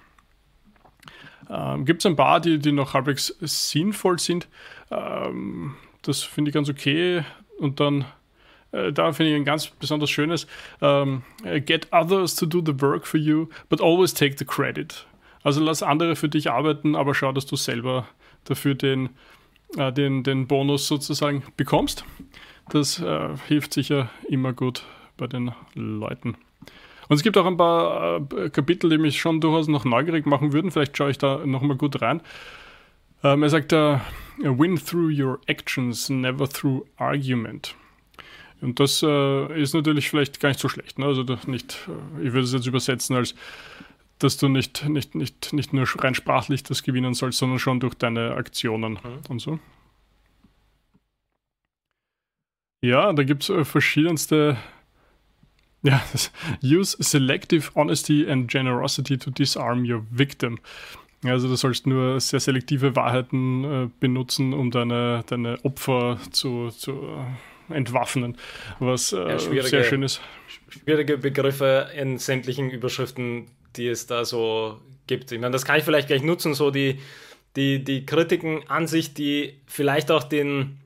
Ähm, 1.51 1.85
Gibt 1.85 2.01
es 2.01 2.07
ein 2.07 2.17
paar, 2.17 2.41
die, 2.41 2.59
die 2.59 2.73
noch 2.73 2.95
halbwegs 2.95 3.37
sinnvoll 3.41 4.19
sind. 4.19 4.49
Ähm, 4.91 5.75
das 6.01 6.23
finde 6.23 6.49
ich 6.49 6.55
ganz 6.55 6.71
okay. 6.71 7.23
Und 7.59 7.81
dann 7.81 8.07
äh, 8.73 8.93
da 8.93 9.13
finde 9.13 9.33
ich 9.33 9.37
ein 9.37 9.45
ganz 9.45 9.69
besonders 9.69 10.11
schönes. 10.11 10.47
Ähm, 10.81 11.23
get 11.67 11.89
others 11.93 12.35
to 12.37 12.47
do 12.47 12.63
the 12.65 12.81
work 12.81 13.07
for 13.07 13.19
you, 13.19 13.49
but 13.69 13.81
always 13.81 14.15
take 14.15 14.37
the 14.39 14.45
credit. 14.45 15.07
Also 15.43 15.63
lass 15.63 15.83
andere 15.83 16.17
für 16.17 16.29
dich 16.29 16.51
arbeiten, 16.51 16.97
aber 16.97 17.15
schau, 17.15 17.33
dass 17.33 17.47
du 17.47 17.57
selber 17.57 18.07
dafür 18.45 18.75
den, 18.75 19.11
äh, 19.77 19.93
den, 19.93 20.23
den 20.23 20.47
Bonus 20.47 20.87
sozusagen 20.87 21.43
bekommst. 21.57 22.05
Das 22.71 23.01
äh, 23.01 23.31
hilft 23.47 23.73
sicher 23.73 24.11
immer 24.29 24.53
gut 24.53 24.85
bei 25.17 25.27
den 25.27 25.53
Leuten. 25.75 26.37
Und 27.09 27.17
es 27.17 27.23
gibt 27.23 27.39
auch 27.39 27.47
ein 27.47 27.57
paar 27.57 28.21
äh, 28.37 28.51
Kapitel, 28.51 28.91
die 28.91 28.99
mich 28.99 29.19
schon 29.19 29.41
durchaus 29.41 29.69
noch 29.69 29.87
neugierig 29.87 30.27
machen 30.27 30.53
würden. 30.53 30.71
Vielleicht 30.71 30.97
schaue 30.97 31.11
ich 31.11 31.19
da 31.19 31.47
nochmal 31.47 31.79
gut 31.79 32.03
rein. 32.03 32.21
Ähm, 33.25 33.43
er 33.43 33.49
sagt 33.49 33.73
da, 33.73 34.03
win 34.39 34.77
through 34.77 35.11
your 35.11 35.41
actions, 35.47 36.11
never 36.11 36.49
through 36.49 36.85
argument. 36.97 37.75
Und 38.61 38.81
das 38.81 39.03
äh, 39.03 39.61
ist 39.61 39.75
natürlich 39.75 40.11
vielleicht 40.11 40.41
gar 40.41 40.49
nicht 40.49 40.61
so 40.61 40.69
schlecht. 40.69 40.99
Ne? 40.99 41.07
Also 41.07 41.25
nicht, 41.47 41.89
äh, 41.89 42.27
ich 42.27 42.33
würde 42.33 42.45
es 42.45 42.53
jetzt 42.53 42.67
übersetzen 42.67 43.17
als, 43.17 43.35
dass 44.19 44.37
du 44.37 44.49
nicht, 44.49 44.89
nicht, 44.89 45.15
nicht, 45.15 45.53
nicht 45.53 45.73
nur 45.73 45.87
rein 45.99 46.15
sprachlich 46.15 46.65
das 46.65 46.83
gewinnen 46.83 47.15
sollst, 47.15 47.39
sondern 47.39 47.59
schon 47.59 47.81
durch 47.81 47.95
deine 47.95 48.35
Aktionen 48.35 48.95
mhm. 48.95 49.21
und 49.29 49.39
so. 49.39 49.59
Ja, 52.81 53.13
da 53.13 53.25
gibt 53.25 53.45
es 53.45 53.51
äh, 53.51 53.65
verschiedenste 53.65 54.57
ja, 55.83 56.03
use 56.63 56.97
selective 57.01 57.71
honesty 57.75 58.29
and 58.29 58.49
generosity 58.49 59.17
to 59.17 59.31
disarm 59.31 59.85
your 59.85 60.05
victim. 60.11 60.59
Also 61.25 61.49
du 61.49 61.57
sollst 61.57 61.87
nur 61.87 62.21
sehr 62.21 62.39
selektive 62.39 62.95
Wahrheiten 62.95 63.65
äh, 63.65 63.89
benutzen, 63.99 64.53
um 64.53 64.71
deine, 64.71 65.25
deine 65.27 65.59
Opfer 65.65 66.19
zu, 66.31 66.69
zu 66.69 66.93
äh, 66.93 67.25
entwaffnen, 67.71 68.37
was 68.79 69.13
äh, 69.13 69.29
ja, 69.29 69.63
sehr 69.63 69.85
schön 69.85 70.03
ist. 70.03 70.21
Schwierige 70.69 71.19
Begriffe 71.19 71.89
in 71.97 72.19
sämtlichen 72.19 72.71
Überschriften, 72.71 73.47
die 73.77 73.89
es 73.89 74.07
da 74.07 74.25
so 74.25 74.81
gibt. 75.07 75.33
Ich 75.33 75.41
meine, 75.41 75.53
das 75.53 75.65
kann 75.65 75.79
ich 75.79 75.85
vielleicht 75.85 76.09
gleich 76.09 76.23
nutzen, 76.23 76.55
so 76.55 76.71
die, 76.71 77.01
die, 77.57 77.83
die 77.83 78.07
Kritiken 78.07 78.69
an 78.69 78.87
sich, 78.87 79.15
die 79.15 79.61
vielleicht 79.67 80.11
auch 80.11 80.25
den, 80.25 80.79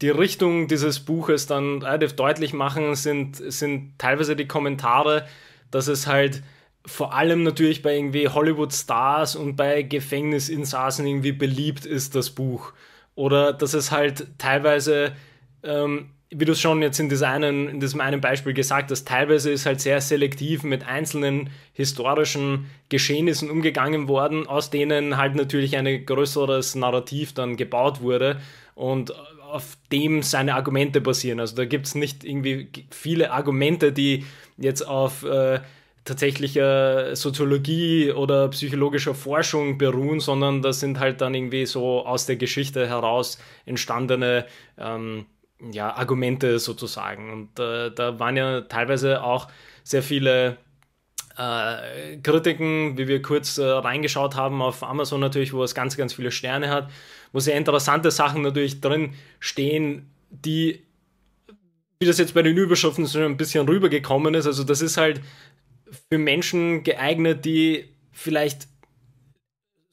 die 0.00 0.10
Richtung 0.10 0.68
dieses 0.68 1.00
Buches 1.00 1.46
dann 1.46 1.82
relativ 1.82 2.14
deutlich 2.14 2.52
machen, 2.52 2.94
sind, 2.94 3.36
sind 3.36 3.98
teilweise 3.98 4.36
die 4.36 4.48
Kommentare, 4.48 5.26
dass 5.70 5.86
es 5.88 6.06
halt 6.06 6.42
vor 6.84 7.14
allem 7.14 7.44
natürlich 7.44 7.82
bei 7.82 7.94
irgendwie 7.94 8.28
Hollywood-Stars 8.28 9.36
und 9.36 9.56
bei 9.56 9.82
Gefängnisinsassen 9.82 11.06
irgendwie 11.06 11.32
beliebt 11.32 11.86
ist, 11.86 12.14
das 12.14 12.30
Buch. 12.30 12.72
Oder 13.14 13.52
dass 13.52 13.74
es 13.74 13.92
halt 13.92 14.26
teilweise, 14.38 15.12
ähm, 15.62 16.10
wie 16.34 16.44
du 16.46 16.52
es 16.52 16.60
schon 16.60 16.80
jetzt 16.80 16.98
in, 16.98 17.12
einen, 17.22 17.68
in 17.68 17.80
diesem 17.80 18.00
einen 18.00 18.20
Beispiel 18.20 18.54
gesagt 18.54 18.90
hast, 18.90 19.06
teilweise 19.06 19.50
ist 19.50 19.66
halt 19.66 19.80
sehr 19.80 20.00
selektiv 20.00 20.62
mit 20.62 20.86
einzelnen 20.86 21.50
historischen 21.74 22.70
Geschehnissen 22.88 23.50
umgegangen 23.50 24.08
worden, 24.08 24.46
aus 24.46 24.70
denen 24.70 25.18
halt 25.18 25.34
natürlich 25.34 25.76
ein 25.76 26.06
größeres 26.06 26.74
Narrativ 26.74 27.34
dann 27.34 27.56
gebaut 27.56 28.00
wurde 28.00 28.40
und 28.74 29.12
auf 29.42 29.76
dem 29.92 30.22
seine 30.22 30.54
Argumente 30.54 31.02
basieren. 31.02 31.38
Also 31.38 31.54
da 31.54 31.66
gibt 31.66 31.86
es 31.86 31.94
nicht 31.94 32.24
irgendwie 32.24 32.68
viele 32.90 33.32
Argumente, 33.32 33.92
die 33.92 34.24
jetzt 34.56 34.80
auf 34.88 35.24
äh, 35.24 35.60
tatsächlicher 36.04 37.14
Soziologie 37.14 38.10
oder 38.10 38.48
psychologischer 38.48 39.14
Forschung 39.14 39.76
beruhen, 39.76 40.20
sondern 40.20 40.62
das 40.62 40.80
sind 40.80 40.98
halt 40.98 41.20
dann 41.20 41.34
irgendwie 41.34 41.66
so 41.66 42.06
aus 42.06 42.24
der 42.24 42.36
Geschichte 42.36 42.88
heraus 42.88 43.38
entstandene 43.66 44.46
ähm, 44.78 45.26
ja, 45.70 45.94
Argumente 45.94 46.58
sozusagen. 46.58 47.30
Und 47.32 47.58
äh, 47.58 47.90
da 47.90 48.18
waren 48.18 48.36
ja 48.36 48.62
teilweise 48.62 49.22
auch 49.22 49.48
sehr 49.84 50.02
viele 50.02 50.56
äh, 51.36 52.18
Kritiken, 52.22 52.98
wie 52.98 53.08
wir 53.08 53.22
kurz 53.22 53.58
äh, 53.58 53.64
reingeschaut 53.64 54.36
haben 54.36 54.60
auf 54.62 54.82
Amazon 54.82 55.20
natürlich, 55.20 55.52
wo 55.52 55.62
es 55.62 55.74
ganz, 55.74 55.96
ganz 55.96 56.14
viele 56.14 56.30
Sterne 56.30 56.70
hat, 56.70 56.90
wo 57.32 57.40
sehr 57.40 57.56
interessante 57.56 58.10
Sachen 58.10 58.42
natürlich 58.42 58.80
drin 58.80 59.14
stehen, 59.40 60.10
die 60.30 60.82
wie 62.00 62.06
das 62.06 62.18
jetzt 62.18 62.34
bei 62.34 62.42
den 62.42 62.56
Überschriften 62.56 63.06
so 63.06 63.20
ein 63.20 63.36
bisschen 63.36 63.68
rübergekommen 63.68 64.34
ist. 64.34 64.46
Also 64.46 64.64
das 64.64 64.82
ist 64.82 64.96
halt 64.96 65.20
für 66.10 66.18
Menschen 66.18 66.82
geeignet, 66.82 67.44
die 67.44 67.94
vielleicht 68.10 68.66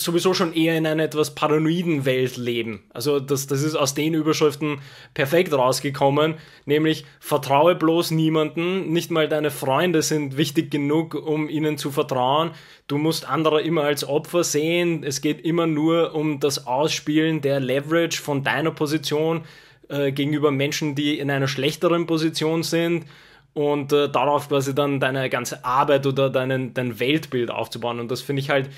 sowieso 0.01 0.33
schon 0.33 0.53
eher 0.53 0.77
in 0.77 0.87
einer 0.87 1.03
etwas 1.03 1.35
paranoiden 1.35 2.05
Welt 2.05 2.37
leben. 2.37 2.83
Also 2.93 3.19
das, 3.19 3.47
das 3.47 3.63
ist 3.63 3.75
aus 3.75 3.93
den 3.93 4.13
Überschriften 4.13 4.79
perfekt 5.13 5.51
rausgekommen, 5.53 6.35
nämlich 6.65 7.05
vertraue 7.19 7.75
bloß 7.75 8.11
niemanden, 8.11 8.93
nicht 8.93 9.11
mal 9.11 9.27
deine 9.27 9.51
Freunde 9.51 10.01
sind 10.01 10.37
wichtig 10.37 10.71
genug, 10.71 11.15
um 11.15 11.49
ihnen 11.49 11.77
zu 11.77 11.91
vertrauen. 11.91 12.51
Du 12.87 12.97
musst 12.97 13.27
andere 13.27 13.61
immer 13.61 13.83
als 13.83 14.07
Opfer 14.07 14.45
sehen. 14.45 15.03
Es 15.03 15.19
geht 15.19 15.41
immer 15.41 15.67
nur 15.67 16.15
um 16.15 16.39
das 16.39 16.65
Ausspielen 16.65 17.41
der 17.41 17.59
Leverage 17.59 18.21
von 18.21 18.43
deiner 18.43 18.71
Position 18.71 19.41
äh, 19.89 20.13
gegenüber 20.13 20.51
Menschen, 20.51 20.95
die 20.95 21.19
in 21.19 21.29
einer 21.29 21.49
schlechteren 21.49 22.05
Position 22.07 22.63
sind 22.63 23.05
und 23.53 23.91
äh, 23.91 24.09
darauf 24.09 24.47
quasi 24.47 24.73
dann 24.73 25.01
deine 25.01 25.29
ganze 25.29 25.65
Arbeit 25.65 26.05
oder 26.07 26.29
deinen, 26.29 26.73
dein 26.73 26.99
Weltbild 27.01 27.51
aufzubauen. 27.51 27.99
Und 27.99 28.09
das 28.09 28.21
finde 28.21 28.41
ich 28.41 28.49
halt 28.49 28.69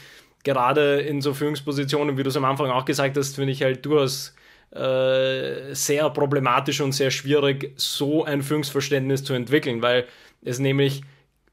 gerade 0.44 1.02
in 1.02 1.22
so 1.22 1.34
Führungspositionen, 1.34 2.18
wie 2.18 2.24
du 2.24 2.30
es 2.30 2.38
am 2.38 2.46
Anfang 2.46 2.70
auch 2.70 2.86
gesagt 2.86 3.18
hast, 3.18 3.36
finde 3.36 3.52
ich 3.52 3.64
halt 3.64 3.86
durchaus 3.86 4.34
äh, 4.72 5.74
sehr 5.74 6.10
problematisch 6.10 6.82
und 6.82 6.94
sehr 6.94 7.12
schwierig, 7.12 7.74
so 7.76 8.24
ein 8.24 8.42
Führungsverständnis 8.42 9.24
zu 9.24 9.34
entwickeln, 9.34 9.82
weil 9.82 10.06
es 10.44 10.60
nämlich, 10.60 11.02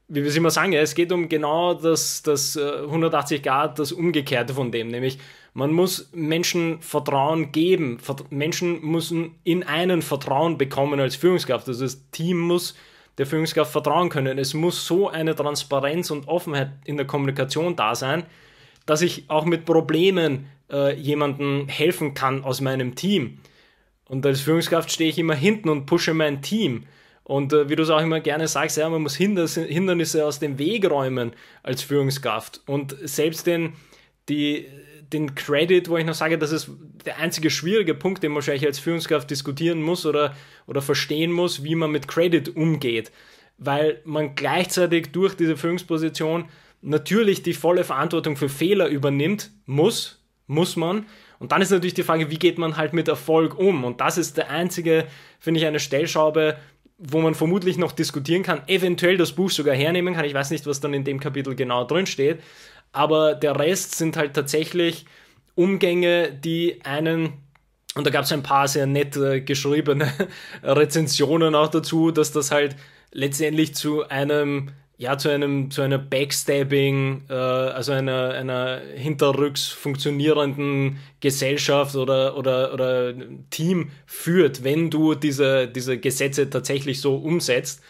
wie 0.07 0.23
wir 0.23 0.29
es 0.29 0.35
immer 0.35 0.51
sagen, 0.51 0.73
es 0.73 0.95
geht 0.95 1.11
um 1.11 1.29
genau 1.29 1.73
das, 1.73 2.23
das 2.23 2.57
180 2.57 3.39
äh, 3.39 3.41
Grad, 3.41 3.79
das 3.79 3.91
Umgekehrte 3.91 4.53
von 4.53 4.71
dem, 4.71 4.87
nämlich 4.87 5.19
man 5.53 5.73
muss 5.73 6.09
Menschen 6.13 6.81
Vertrauen 6.81 7.51
geben. 7.51 7.97
Menschen 8.29 8.81
müssen 8.81 9.35
in 9.43 9.63
einen 9.63 10.01
Vertrauen 10.01 10.57
bekommen 10.57 10.99
als 10.99 11.15
Führungskraft. 11.15 11.67
Also 11.67 11.83
das 11.83 12.09
Team 12.11 12.39
muss 12.39 12.75
der 13.17 13.25
Führungskraft 13.25 13.71
vertrauen 13.71 14.09
können. 14.09 14.37
Es 14.37 14.53
muss 14.53 14.85
so 14.85 15.09
eine 15.09 15.35
Transparenz 15.35 16.11
und 16.11 16.27
Offenheit 16.27 16.71
in 16.85 16.97
der 16.97 17.05
Kommunikation 17.07 17.75
da 17.75 17.95
sein, 17.95 18.23
dass 18.89 19.03
ich 19.03 19.25
auch 19.27 19.45
mit 19.45 19.65
Problemen 19.65 20.47
äh, 20.71 20.95
jemandem 20.95 21.67
helfen 21.67 22.15
kann 22.15 22.43
aus 22.43 22.59
meinem 22.59 22.95
Team. 22.95 23.37
Und 24.05 24.25
als 24.25 24.41
Führungskraft 24.41 24.91
stehe 24.91 25.11
ich 25.11 25.19
immer 25.19 25.35
hinten 25.35 25.69
und 25.69 25.85
pushe 25.85 26.15
mein 26.15 26.41
Team. 26.41 26.87
Und 27.23 27.53
äh, 27.53 27.69
wie 27.69 27.75
du 27.75 27.83
es 27.83 27.91
auch 27.91 28.01
immer 28.01 28.19
gerne 28.19 28.47
sagst, 28.47 28.77
ja, 28.77 28.89
man 28.89 29.03
muss 29.03 29.15
Hindernisse 29.15 30.25
aus 30.25 30.39
dem 30.39 30.57
Weg 30.57 30.89
räumen 30.89 31.33
als 31.61 31.83
Führungskraft. 31.83 32.61
Und 32.65 32.95
selbst 33.03 33.45
den, 33.45 33.73
die, 34.27 34.65
den 35.13 35.35
Credit, 35.35 35.87
wo 35.87 35.97
ich 35.97 36.05
noch 36.05 36.15
sage, 36.15 36.39
das 36.39 36.51
ist 36.51 36.71
der 37.05 37.19
einzige 37.19 37.51
schwierige 37.51 37.93
Punkt, 37.93 38.23
den 38.23 38.31
man 38.31 38.37
wahrscheinlich 38.37 38.65
als 38.65 38.79
Führungskraft 38.79 39.29
diskutieren 39.29 39.83
muss 39.83 40.07
oder, 40.07 40.35
oder 40.65 40.81
verstehen 40.81 41.31
muss, 41.31 41.63
wie 41.63 41.75
man 41.75 41.91
mit 41.91 42.07
Credit 42.07 42.55
umgeht. 42.55 43.11
Weil 43.59 44.01
man 44.03 44.33
gleichzeitig 44.33 45.11
durch 45.11 45.35
diese 45.35 45.57
Führungsposition 45.57 46.45
natürlich 46.81 47.43
die 47.43 47.53
volle 47.53 47.83
Verantwortung 47.83 48.35
für 48.35 48.49
Fehler 48.49 48.87
übernimmt, 48.87 49.51
muss, 49.65 50.23
muss 50.47 50.75
man. 50.75 51.05
Und 51.39 51.51
dann 51.51 51.61
ist 51.61 51.71
natürlich 51.71 51.93
die 51.93 52.03
Frage, 52.03 52.29
wie 52.29 52.39
geht 52.39 52.57
man 52.57 52.77
halt 52.77 52.93
mit 52.93 53.07
Erfolg 53.07 53.57
um? 53.57 53.83
Und 53.83 54.01
das 54.01 54.17
ist 54.17 54.37
der 54.37 54.49
einzige, 54.49 55.05
finde 55.39 55.59
ich, 55.59 55.65
eine 55.65 55.79
Stellschraube, 55.79 56.57
wo 56.97 57.21
man 57.21 57.33
vermutlich 57.33 57.77
noch 57.77 57.93
diskutieren 57.93 58.43
kann, 58.43 58.61
eventuell 58.67 59.17
das 59.17 59.31
Buch 59.31 59.49
sogar 59.49 59.75
hernehmen 59.75 60.13
kann. 60.13 60.25
Ich 60.25 60.33
weiß 60.33 60.51
nicht, 60.51 60.65
was 60.65 60.81
dann 60.81 60.93
in 60.93 61.05
dem 61.05 61.19
Kapitel 61.19 61.55
genau 61.55 61.85
drin 61.85 62.05
steht 62.05 62.39
aber 62.91 63.35
der 63.35 63.59
Rest 63.59 63.95
sind 63.95 64.17
halt 64.17 64.33
tatsächlich 64.33 65.05
Umgänge, 65.55 66.31
die 66.31 66.79
einen, 66.83 67.33
und 67.95 68.05
da 68.05 68.11
gab 68.11 68.23
es 68.23 68.31
ein 68.31 68.43
paar 68.43 68.67
sehr 68.67 68.85
nett 68.85 69.15
äh, 69.17 69.41
geschriebene 69.41 70.11
Rezensionen 70.63 71.55
auch 71.55 71.67
dazu, 71.67 72.11
dass 72.11 72.31
das 72.31 72.51
halt 72.51 72.75
letztendlich 73.11 73.75
zu 73.75 74.07
einem 74.07 74.71
ja, 74.99 75.17
zu 75.17 75.29
einem, 75.29 75.71
zu 75.71 75.81
einer 75.81 75.97
Backstabbing, 75.97 77.23
äh, 77.29 77.33
also 77.33 77.93
einer, 77.93 78.31
einer 78.31 78.81
hinterrücks 78.95 79.69
funktionierenden 79.69 80.99
Gesellschaft 81.21 81.95
oder, 81.95 82.37
oder, 82.37 82.73
oder 82.73 83.13
Team 83.49 83.91
führt, 84.05 84.65
wenn 84.65 84.89
du 84.89 85.15
diese, 85.15 85.69
diese 85.69 85.97
Gesetze 85.97 86.49
tatsächlich 86.49 86.99
so 86.99 87.15
umsetzt, 87.15 87.81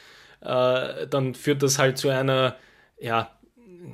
äh, 0.41 1.07
dann 1.07 1.33
führt 1.33 1.63
das 1.63 1.79
halt 1.79 1.97
zu 1.97 2.09
einer, 2.09 2.55
ja, 2.99 3.31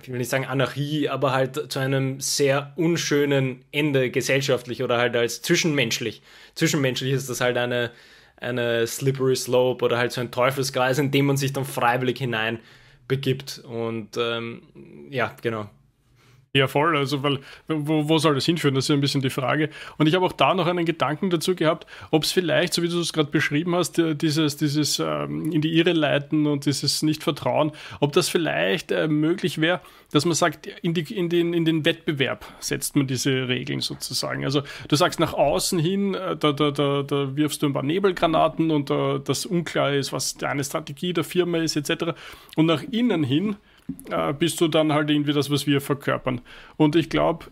ich 0.01 0.09
will 0.09 0.17
nicht 0.17 0.29
sagen 0.29 0.45
Anarchie, 0.45 1.07
aber 1.07 1.31
halt 1.31 1.71
zu 1.71 1.79
einem 1.79 2.19
sehr 2.19 2.73
unschönen 2.75 3.63
Ende 3.71 4.11
gesellschaftlich 4.11 4.83
oder 4.83 4.97
halt 4.97 5.15
als 5.15 5.41
zwischenmenschlich. 5.41 6.21
Zwischenmenschlich 6.55 7.13
ist 7.13 7.29
das 7.29 7.39
halt 7.39 7.55
eine, 7.55 7.91
eine 8.35 8.85
slippery 8.85 9.37
slope 9.37 9.85
oder 9.85 9.97
halt 9.97 10.11
so 10.11 10.19
ein 10.19 10.31
Teufelskreis, 10.31 10.97
in 10.97 11.11
dem 11.11 11.27
man 11.27 11.37
sich 11.37 11.53
dann 11.53 11.63
freiwillig 11.63 12.17
hinein 12.17 12.59
begibt. 13.07 13.59
Und 13.59 14.17
ähm, 14.17 14.61
ja, 15.09 15.35
genau. 15.41 15.69
Ja, 16.55 16.69
voll. 16.69 16.95
Also, 16.95 17.21
weil, 17.21 17.39
wo, 17.67 18.07
wo 18.07 18.17
soll 18.17 18.33
das 18.33 18.45
hinführen? 18.45 18.75
Das 18.75 18.85
ist 18.85 18.87
ja 18.87 18.95
ein 18.95 19.01
bisschen 19.01 19.19
die 19.19 19.29
Frage. 19.29 19.69
Und 19.97 20.07
ich 20.07 20.15
habe 20.15 20.25
auch 20.25 20.31
da 20.31 20.53
noch 20.53 20.67
einen 20.67 20.85
Gedanken 20.85 21.29
dazu 21.29 21.53
gehabt, 21.53 21.85
ob 22.11 22.23
es 22.23 22.31
vielleicht, 22.31 22.73
so 22.73 22.81
wie 22.81 22.87
du 22.87 22.97
es 22.97 23.11
gerade 23.11 23.29
beschrieben 23.29 23.75
hast, 23.75 23.97
dieses, 23.97 24.55
dieses 24.55 24.99
ähm, 24.99 25.51
in 25.51 25.59
die 25.59 25.75
Irre 25.77 25.91
leiten 25.91 26.47
und 26.47 26.65
dieses 26.65 27.03
Nicht-Vertrauen, 27.03 27.73
ob 27.99 28.13
das 28.13 28.29
vielleicht 28.29 28.93
äh, 28.93 29.09
möglich 29.09 29.59
wäre, 29.59 29.81
dass 30.13 30.23
man 30.23 30.33
sagt, 30.33 30.67
in, 30.81 30.93
die, 30.93 31.01
in, 31.13 31.27
den, 31.27 31.53
in 31.53 31.65
den 31.65 31.83
Wettbewerb 31.83 32.45
setzt 32.61 32.95
man 32.95 33.05
diese 33.05 33.49
Regeln 33.49 33.81
sozusagen. 33.81 34.45
Also, 34.45 34.61
du 34.87 34.95
sagst 34.95 35.19
nach 35.19 35.33
außen 35.33 35.77
hin, 35.77 36.13
äh, 36.13 36.37
da, 36.37 36.53
da, 36.53 36.71
da, 36.71 37.03
da 37.03 37.35
wirfst 37.35 37.63
du 37.63 37.65
ein 37.65 37.73
paar 37.73 37.83
Nebelgranaten 37.83 38.71
und 38.71 38.89
äh, 38.91 39.19
das 39.19 39.45
unklar 39.45 39.91
ist, 39.91 40.13
was 40.13 40.35
deine 40.35 40.63
Strategie 40.63 41.11
der 41.11 41.25
Firma 41.25 41.57
ist, 41.57 41.75
etc. 41.75 42.13
Und 42.55 42.67
nach 42.67 42.81
innen 42.81 43.25
hin, 43.25 43.57
äh, 44.09 44.33
bist 44.33 44.61
du 44.61 44.67
dann 44.67 44.93
halt 44.93 45.09
irgendwie 45.09 45.33
das, 45.33 45.49
was 45.49 45.67
wir 45.67 45.81
verkörpern. 45.81 46.41
Und 46.77 46.95
ich 46.95 47.09
glaube, 47.09 47.45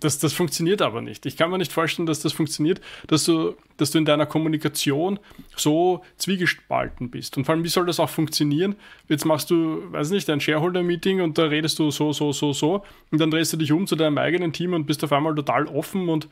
das, 0.00 0.18
das 0.18 0.32
funktioniert 0.32 0.82
aber 0.82 1.02
nicht. 1.02 1.26
Ich 1.26 1.36
kann 1.36 1.50
mir 1.50 1.58
nicht 1.58 1.72
vorstellen, 1.72 2.06
dass 2.06 2.20
das 2.20 2.32
funktioniert, 2.32 2.80
dass 3.06 3.24
du, 3.24 3.54
dass 3.76 3.90
du 3.90 3.98
in 3.98 4.06
deiner 4.06 4.26
Kommunikation 4.26 5.18
so 5.56 6.02
zwiegespalten 6.16 7.10
bist. 7.10 7.36
Und 7.36 7.44
vor 7.44 7.54
allem, 7.54 7.64
wie 7.64 7.68
soll 7.68 7.86
das 7.86 8.00
auch 8.00 8.08
funktionieren? 8.08 8.76
Jetzt 9.08 9.26
machst 9.26 9.50
du, 9.50 9.92
weiß 9.92 10.10
nicht, 10.10 10.28
ein 10.30 10.40
Shareholder-Meeting 10.40 11.20
und 11.20 11.36
da 11.36 11.44
redest 11.44 11.78
du 11.78 11.90
so, 11.90 12.12
so, 12.12 12.32
so, 12.32 12.52
so 12.52 12.82
und 13.10 13.20
dann 13.20 13.30
drehst 13.30 13.52
du 13.52 13.58
dich 13.58 13.72
um 13.72 13.86
zu 13.86 13.94
deinem 13.94 14.18
eigenen 14.18 14.52
Team 14.52 14.72
und 14.72 14.86
bist 14.86 15.04
auf 15.04 15.12
einmal 15.12 15.34
total 15.34 15.66
offen 15.66 16.08
und, 16.08 16.28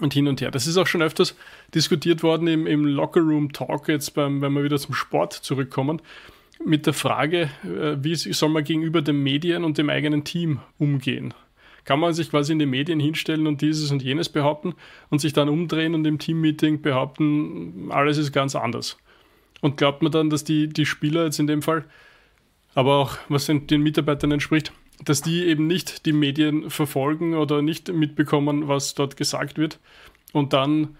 und 0.00 0.14
hin 0.14 0.26
und 0.26 0.40
her. 0.40 0.50
Das 0.50 0.66
ist 0.66 0.78
auch 0.78 0.86
schon 0.86 1.02
öfters 1.02 1.36
diskutiert 1.74 2.22
worden 2.22 2.48
im, 2.48 2.66
im 2.66 2.86
Locker-Room-Talk, 2.86 3.88
jetzt 3.88 4.14
beim, 4.14 4.40
wenn 4.40 4.54
wir 4.54 4.64
wieder 4.64 4.78
zum 4.78 4.94
Sport 4.94 5.34
zurückkommen 5.34 6.00
mit 6.64 6.86
der 6.86 6.92
Frage, 6.92 7.50
äh, 7.64 7.96
wie 8.02 8.14
soll 8.14 8.48
man 8.48 8.64
gegenüber 8.64 9.02
den 9.02 9.22
Medien 9.22 9.64
und 9.64 9.78
dem 9.78 9.90
eigenen 9.90 10.24
Team 10.24 10.60
umgehen? 10.78 11.34
Kann 11.84 12.00
man 12.00 12.12
sich 12.12 12.30
quasi 12.30 12.52
in 12.52 12.58
die 12.58 12.66
Medien 12.66 12.98
hinstellen 12.98 13.46
und 13.46 13.62
dieses 13.62 13.92
und 13.92 14.02
jenes 14.02 14.28
behaupten 14.28 14.74
und 15.08 15.20
sich 15.20 15.32
dann 15.32 15.48
umdrehen 15.48 15.94
und 15.94 16.04
im 16.06 16.18
Teammeeting 16.18 16.82
behaupten, 16.82 17.90
alles 17.90 18.18
ist 18.18 18.32
ganz 18.32 18.56
anders? 18.56 18.98
Und 19.60 19.76
glaubt 19.76 20.02
man 20.02 20.12
dann, 20.12 20.28
dass 20.28 20.44
die, 20.44 20.68
die 20.68 20.84
Spieler 20.84 21.24
jetzt 21.24 21.38
in 21.38 21.46
dem 21.46 21.62
Fall, 21.62 21.84
aber 22.74 22.96
auch 22.96 23.16
was 23.28 23.46
den 23.46 23.82
Mitarbeitern 23.82 24.32
entspricht, 24.32 24.72
dass 25.04 25.22
die 25.22 25.44
eben 25.44 25.66
nicht 25.66 26.06
die 26.06 26.12
Medien 26.12 26.70
verfolgen 26.70 27.34
oder 27.34 27.62
nicht 27.62 27.92
mitbekommen, 27.92 28.68
was 28.68 28.94
dort 28.94 29.16
gesagt 29.16 29.56
wird 29.56 29.78
und 30.32 30.52
dann 30.52 30.96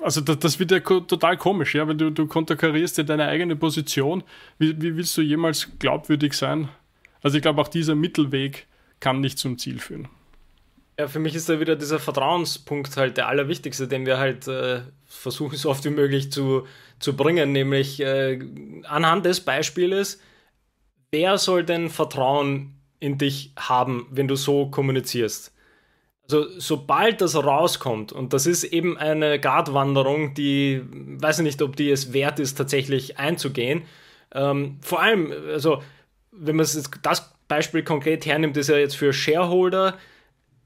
also 0.00 0.20
das, 0.20 0.38
das, 0.38 0.58
wird 0.58 0.70
ja 0.70 0.80
total 0.80 1.36
komisch, 1.36 1.74
ja, 1.74 1.86
weil 1.86 1.96
du, 1.96 2.10
du 2.10 2.26
konterkarierst 2.26 2.98
ja 2.98 3.04
deine 3.04 3.26
eigene 3.26 3.56
Position. 3.56 4.22
Wie, 4.58 4.80
wie 4.80 4.96
willst 4.96 5.16
du 5.16 5.22
jemals 5.22 5.68
glaubwürdig 5.78 6.34
sein? 6.34 6.68
Also 7.22 7.36
ich 7.36 7.42
glaube, 7.42 7.60
auch 7.60 7.68
dieser 7.68 7.94
Mittelweg 7.94 8.66
kann 9.00 9.20
nicht 9.20 9.38
zum 9.38 9.58
Ziel 9.58 9.78
führen. 9.78 10.08
Ja, 10.98 11.08
für 11.08 11.18
mich 11.18 11.34
ist 11.34 11.48
da 11.48 11.58
wieder 11.58 11.76
dieser 11.76 11.98
Vertrauenspunkt 11.98 12.96
halt 12.96 13.16
der 13.16 13.28
allerwichtigste, 13.28 13.88
den 13.88 14.04
wir 14.04 14.18
halt 14.18 14.46
äh, 14.46 14.82
versuchen, 15.06 15.56
so 15.56 15.70
oft 15.70 15.84
wie 15.84 15.90
möglich 15.90 16.30
zu, 16.30 16.66
zu 16.98 17.16
bringen, 17.16 17.52
nämlich 17.52 18.00
äh, 18.00 18.38
anhand 18.84 19.24
des 19.24 19.40
Beispieles, 19.40 20.20
wer 21.10 21.38
soll 21.38 21.64
denn 21.64 21.88
Vertrauen 21.88 22.74
in 23.00 23.18
dich 23.18 23.52
haben, 23.56 24.06
wenn 24.10 24.28
du 24.28 24.36
so 24.36 24.66
kommunizierst? 24.70 25.52
Also 26.24 26.46
sobald 26.58 27.20
das 27.20 27.34
rauskommt, 27.34 28.12
und 28.12 28.32
das 28.32 28.46
ist 28.46 28.64
eben 28.64 28.96
eine 28.96 29.40
Gratwanderung, 29.40 30.34
die, 30.34 30.82
weiß 30.90 31.40
ich 31.40 31.44
nicht, 31.44 31.62
ob 31.62 31.76
die 31.76 31.90
es 31.90 32.12
wert 32.12 32.38
ist, 32.38 32.54
tatsächlich 32.54 33.18
einzugehen. 33.18 33.82
Ähm, 34.34 34.78
vor 34.82 35.02
allem, 35.02 35.32
also 35.48 35.82
wenn 36.30 36.56
man 36.56 36.66
das 37.02 37.34
Beispiel 37.48 37.82
konkret 37.82 38.24
hernimmt, 38.24 38.56
ist 38.56 38.68
ja 38.68 38.76
jetzt 38.76 38.96
für 38.96 39.12
Shareholder 39.12 39.98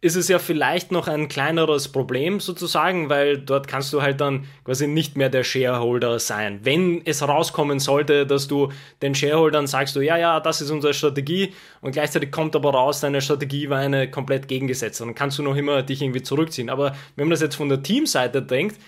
ist 0.02 0.14
es 0.14 0.28
ja 0.28 0.38
vielleicht 0.38 0.92
noch 0.92 1.08
ein 1.08 1.28
kleineres 1.28 1.88
Problem 1.88 2.38
sozusagen, 2.38 3.08
weil 3.08 3.38
dort 3.38 3.66
kannst 3.66 3.92
du 3.92 4.02
halt 4.02 4.20
dann 4.20 4.44
quasi 4.64 4.86
nicht 4.86 5.16
mehr 5.16 5.30
der 5.30 5.42
Shareholder 5.42 6.18
sein. 6.18 6.60
Wenn 6.62 7.00
es 7.06 7.26
rauskommen 7.26 7.80
sollte, 7.80 8.26
dass 8.26 8.46
du 8.46 8.70
den 9.00 9.14
Shareholdern 9.14 9.66
sagst, 9.66 9.96
du, 9.96 10.00
ja, 10.00 10.18
ja, 10.18 10.38
das 10.40 10.60
ist 10.60 10.70
unsere 10.70 10.92
Strategie 10.92 11.54
und 11.80 11.92
gleichzeitig 11.92 12.30
kommt 12.30 12.54
aber 12.54 12.72
raus, 12.72 13.00
deine 13.00 13.22
Strategie 13.22 13.70
war 13.70 13.78
eine 13.78 14.10
komplett 14.10 14.48
gegengesetzte, 14.48 15.04
dann 15.04 15.14
kannst 15.14 15.38
du 15.38 15.42
noch 15.42 15.56
immer 15.56 15.82
dich 15.82 16.02
irgendwie 16.02 16.22
zurückziehen. 16.22 16.68
Aber 16.68 16.94
wenn 17.16 17.26
man 17.26 17.30
das 17.30 17.40
jetzt 17.40 17.56
von 17.56 17.70
der 17.70 17.82
Teamseite 17.82 18.42
denkt, 18.42 18.78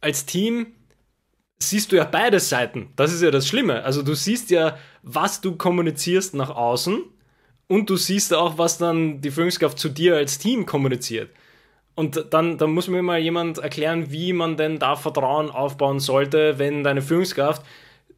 als 0.00 0.26
Team 0.26 0.68
siehst 1.58 1.92
du 1.92 1.96
ja 1.96 2.04
beide 2.04 2.40
Seiten. 2.40 2.92
Das 2.96 3.12
ist 3.12 3.22
ja 3.22 3.30
das 3.30 3.46
Schlimme. 3.46 3.84
Also 3.84 4.02
du 4.02 4.14
siehst 4.14 4.50
ja, 4.50 4.76
was 5.02 5.40
du 5.40 5.56
kommunizierst 5.56 6.34
nach 6.34 6.50
außen 6.50 7.02
und 7.72 7.88
du 7.88 7.96
siehst 7.96 8.34
auch, 8.34 8.58
was 8.58 8.76
dann 8.76 9.22
die 9.22 9.30
Führungskraft 9.30 9.78
zu 9.78 9.88
dir 9.88 10.16
als 10.16 10.38
Team 10.38 10.66
kommuniziert. 10.66 11.30
Und 11.94 12.26
dann, 12.28 12.58
dann 12.58 12.70
muss 12.72 12.86
mir 12.86 13.00
mal 13.02 13.18
jemand 13.18 13.56
erklären, 13.56 14.12
wie 14.12 14.34
man 14.34 14.58
denn 14.58 14.78
da 14.78 14.94
Vertrauen 14.94 15.50
aufbauen 15.50 15.98
sollte, 15.98 16.58
wenn 16.58 16.84
deine 16.84 17.00
Führungskraft 17.00 17.64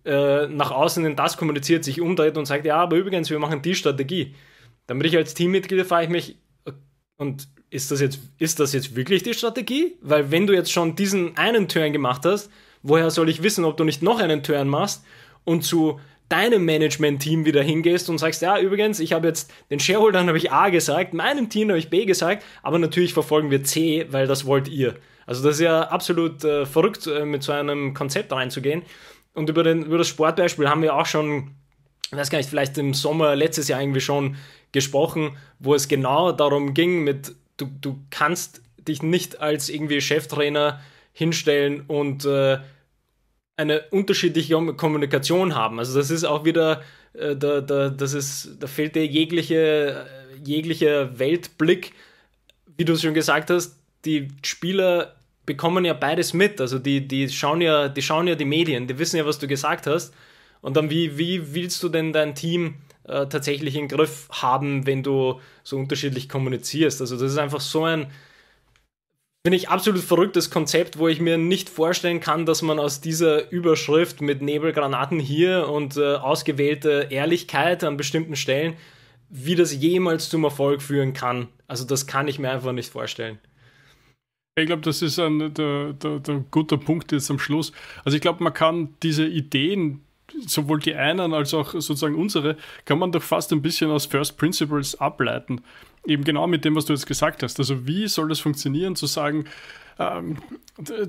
äh, 0.04 0.48
nach 0.48 0.72
außen 0.72 1.06
in 1.06 1.14
das 1.14 1.36
kommuniziert, 1.36 1.84
sich 1.84 2.00
umdreht 2.00 2.36
und 2.36 2.46
sagt, 2.46 2.64
ja, 2.64 2.78
aber 2.78 2.96
übrigens, 2.96 3.30
wir 3.30 3.38
machen 3.38 3.62
die 3.62 3.76
Strategie. 3.76 4.34
Dann 4.88 4.98
bin 4.98 5.06
ich 5.06 5.16
als 5.16 5.34
Teammitglied, 5.34 5.86
frage 5.86 6.06
ich 6.06 6.10
mich, 6.10 6.36
und 7.16 7.46
ist 7.70 7.92
das, 7.92 8.00
jetzt, 8.00 8.18
ist 8.38 8.58
das 8.58 8.72
jetzt 8.72 8.96
wirklich 8.96 9.22
die 9.22 9.34
Strategie? 9.34 9.94
Weil 10.00 10.32
wenn 10.32 10.48
du 10.48 10.52
jetzt 10.52 10.72
schon 10.72 10.96
diesen 10.96 11.36
einen 11.36 11.68
Turn 11.68 11.92
gemacht 11.92 12.24
hast, 12.24 12.50
woher 12.82 13.08
soll 13.08 13.28
ich 13.28 13.44
wissen, 13.44 13.64
ob 13.64 13.76
du 13.76 13.84
nicht 13.84 14.02
noch 14.02 14.18
einen 14.18 14.42
Turn 14.42 14.66
machst 14.66 15.04
und 15.44 15.62
zu 15.62 16.00
deinem 16.28 16.64
Management-Team 16.64 17.44
wieder 17.44 17.62
hingehst 17.62 18.08
und 18.08 18.18
sagst, 18.18 18.42
ja, 18.42 18.58
übrigens, 18.58 18.98
ich 19.00 19.12
habe 19.12 19.26
jetzt 19.28 19.52
den 19.70 19.80
Shareholdern 19.80 20.28
habe 20.28 20.38
ich 20.38 20.50
A 20.50 20.70
gesagt, 20.70 21.14
meinem 21.14 21.50
Team 21.50 21.68
habe 21.68 21.78
ich 21.78 21.90
B 21.90 22.06
gesagt, 22.06 22.44
aber 22.62 22.78
natürlich 22.78 23.12
verfolgen 23.12 23.50
wir 23.50 23.62
C, 23.64 24.06
weil 24.10 24.26
das 24.26 24.46
wollt 24.46 24.68
ihr. 24.68 24.94
Also 25.26 25.42
das 25.42 25.56
ist 25.56 25.62
ja 25.62 25.82
absolut 25.82 26.44
äh, 26.44 26.66
verrückt, 26.66 27.06
äh, 27.06 27.24
mit 27.24 27.42
so 27.42 27.52
einem 27.52 27.94
Konzept 27.94 28.32
reinzugehen. 28.32 28.82
Und 29.34 29.50
über, 29.50 29.62
den, 29.62 29.84
über 29.84 29.98
das 29.98 30.08
Sportbeispiel 30.08 30.68
haben 30.68 30.82
wir 30.82 30.94
auch 30.94 31.06
schon, 31.06 31.50
ich 32.10 32.16
weiß 32.16 32.30
gar 32.30 32.38
nicht, 32.38 32.48
vielleicht 32.48 32.78
im 32.78 32.94
Sommer 32.94 33.34
letztes 33.36 33.68
Jahr 33.68 33.80
irgendwie 33.80 34.00
schon 34.00 34.36
gesprochen, 34.72 35.36
wo 35.58 35.74
es 35.74 35.88
genau 35.88 36.32
darum 36.32 36.74
ging, 36.74 37.04
mit 37.04 37.34
du, 37.56 37.66
du 37.80 37.98
kannst 38.10 38.62
dich 38.86 39.02
nicht 39.02 39.40
als 39.40 39.68
irgendwie 39.68 40.00
Cheftrainer 40.00 40.80
hinstellen 41.12 41.82
und 41.86 42.24
äh, 42.24 42.58
eine 43.56 43.82
unterschiedliche 43.90 44.54
Kommunikation 44.74 45.54
haben. 45.54 45.78
Also 45.78 45.98
das 45.98 46.10
ist 46.10 46.24
auch 46.24 46.44
wieder, 46.44 46.82
äh, 47.14 47.36
da, 47.36 47.60
da, 47.60 47.88
das 47.88 48.14
ist, 48.14 48.56
da 48.60 48.66
fehlt 48.66 48.96
dir 48.96 49.06
jegliche, 49.06 50.06
äh, 50.34 50.44
jeglicher 50.44 51.18
Weltblick. 51.18 51.92
Wie 52.76 52.84
du 52.84 52.94
es 52.94 53.02
schon 53.02 53.14
gesagt 53.14 53.50
hast, 53.50 53.76
die 54.04 54.28
Spieler 54.44 55.14
bekommen 55.46 55.84
ja 55.84 55.94
beides 55.94 56.34
mit. 56.34 56.60
Also 56.60 56.78
die, 56.78 57.06
die, 57.06 57.28
schauen 57.28 57.60
ja, 57.60 57.88
die 57.88 58.02
schauen 58.02 58.26
ja 58.26 58.34
die 58.34 58.44
Medien, 58.44 58.86
die 58.86 58.98
wissen 58.98 59.16
ja, 59.16 59.26
was 59.26 59.38
du 59.38 59.46
gesagt 59.46 59.86
hast. 59.86 60.12
Und 60.60 60.76
dann, 60.76 60.90
wie, 60.90 61.18
wie 61.18 61.54
willst 61.54 61.82
du 61.82 61.88
denn 61.88 62.12
dein 62.12 62.34
Team 62.34 62.76
äh, 63.04 63.26
tatsächlich 63.26 63.76
im 63.76 63.86
Griff 63.86 64.28
haben, 64.32 64.86
wenn 64.86 65.02
du 65.02 65.40
so 65.62 65.76
unterschiedlich 65.76 66.28
kommunizierst? 66.28 67.00
Also 67.00 67.16
das 67.16 67.32
ist 67.32 67.38
einfach 67.38 67.60
so 67.60 67.84
ein, 67.84 68.06
Finde 69.46 69.58
ich 69.58 69.68
absolut 69.68 70.00
verrücktes 70.00 70.50
Konzept, 70.50 70.98
wo 70.98 71.06
ich 71.06 71.20
mir 71.20 71.36
nicht 71.36 71.68
vorstellen 71.68 72.18
kann, 72.18 72.46
dass 72.46 72.62
man 72.62 72.78
aus 72.78 73.02
dieser 73.02 73.52
Überschrift 73.52 74.22
mit 74.22 74.40
Nebelgranaten 74.40 75.20
hier 75.20 75.68
und 75.68 75.98
äh, 75.98 76.14
ausgewählte 76.14 77.08
Ehrlichkeit 77.10 77.84
an 77.84 77.98
bestimmten 77.98 78.36
Stellen, 78.36 78.74
wie 79.28 79.54
das 79.54 79.74
jemals 79.74 80.30
zum 80.30 80.44
Erfolg 80.44 80.80
führen 80.80 81.12
kann. 81.12 81.48
Also 81.68 81.84
das 81.84 82.06
kann 82.06 82.26
ich 82.26 82.38
mir 82.38 82.52
einfach 82.52 82.72
nicht 82.72 82.90
vorstellen. 82.90 83.38
Ich 84.58 84.64
glaube, 84.64 84.80
das 84.80 85.02
ist 85.02 85.18
ein 85.18 85.52
der, 85.52 85.92
der, 85.92 86.20
der 86.20 86.44
guter 86.50 86.78
Punkt 86.78 87.12
jetzt 87.12 87.30
am 87.30 87.38
Schluss. 87.38 87.72
Also 88.02 88.16
ich 88.16 88.22
glaube, 88.22 88.42
man 88.42 88.54
kann 88.54 88.94
diese 89.02 89.26
Ideen, 89.26 90.00
sowohl 90.46 90.78
die 90.78 90.94
einen 90.94 91.34
als 91.34 91.52
auch 91.52 91.72
sozusagen 91.72 92.14
unsere, 92.14 92.56
kann 92.86 92.98
man 92.98 93.12
doch 93.12 93.22
fast 93.22 93.52
ein 93.52 93.60
bisschen 93.60 93.90
aus 93.90 94.06
First 94.06 94.38
Principles 94.38 94.98
ableiten 94.98 95.60
eben 96.06 96.24
genau 96.24 96.46
mit 96.46 96.64
dem, 96.64 96.74
was 96.76 96.84
du 96.84 96.92
jetzt 96.92 97.06
gesagt 97.06 97.42
hast. 97.42 97.58
Also 97.58 97.86
wie 97.86 98.08
soll 98.08 98.28
das 98.28 98.40
funktionieren, 98.40 98.96
zu 98.96 99.06
sagen, 99.06 99.44
ähm, 99.98 100.38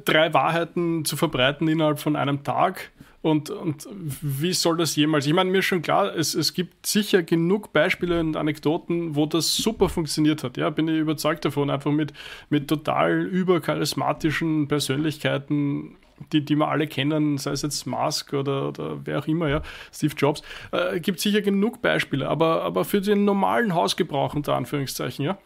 drei 0.05 0.34
Wahrheiten 0.34 1.05
zu 1.05 1.17
verbreiten 1.17 1.67
innerhalb 1.67 1.99
von 1.99 2.15
einem 2.15 2.43
Tag? 2.43 2.91
Und, 3.21 3.49
und 3.49 3.88
wie 4.21 4.53
soll 4.53 4.77
das 4.77 4.95
jemals? 4.95 5.25
Ich 5.25 5.34
meine, 5.34 5.49
mir 5.49 5.58
ist 5.58 5.65
schon 5.65 5.81
klar, 5.81 6.15
es, 6.15 6.36
es 6.36 6.53
gibt 6.53 6.86
sicher 6.86 7.23
genug 7.23 7.73
Beispiele 7.73 8.19
und 8.19 8.38
Anekdoten, 8.38 9.15
wo 9.15 9.25
das 9.25 9.55
super 9.55 9.89
funktioniert 9.89 10.43
hat. 10.43 10.58
Ja, 10.58 10.69
bin 10.69 10.88
ich 10.88 10.99
überzeugt 10.99 11.43
davon, 11.43 11.71
einfach 11.71 11.91
mit, 11.91 12.13
mit 12.51 12.67
total 12.67 13.23
übercharismatischen 13.23 14.67
Persönlichkeiten 14.67 15.97
die, 16.32 16.43
die 16.43 16.56
wir 16.56 16.67
alle 16.67 16.88
kennen, 16.88 17.38
sei 17.38 17.51
es 17.51 17.62
jetzt 17.62 17.86
Musk 17.86 18.34
oder, 18.34 18.69
oder 18.69 19.06
wer 19.06 19.19
auch 19.19 19.28
immer, 19.28 19.49
ja, 19.49 19.62
Steve 19.93 20.13
Jobs, 20.15 20.41
äh, 20.71 20.99
gibt 20.99 21.19
sicher 21.19 21.41
genug 21.41 21.82
Beispiele, 21.82 22.28
aber, 22.28 22.63
aber 22.63 22.86
für 22.86 23.01
den 23.01 23.25
normalen 23.25 23.73
Hausgebrauch 23.73 24.34
unter 24.34 24.56
Anführungszeichen, 24.56 25.25
ja, 25.25 25.38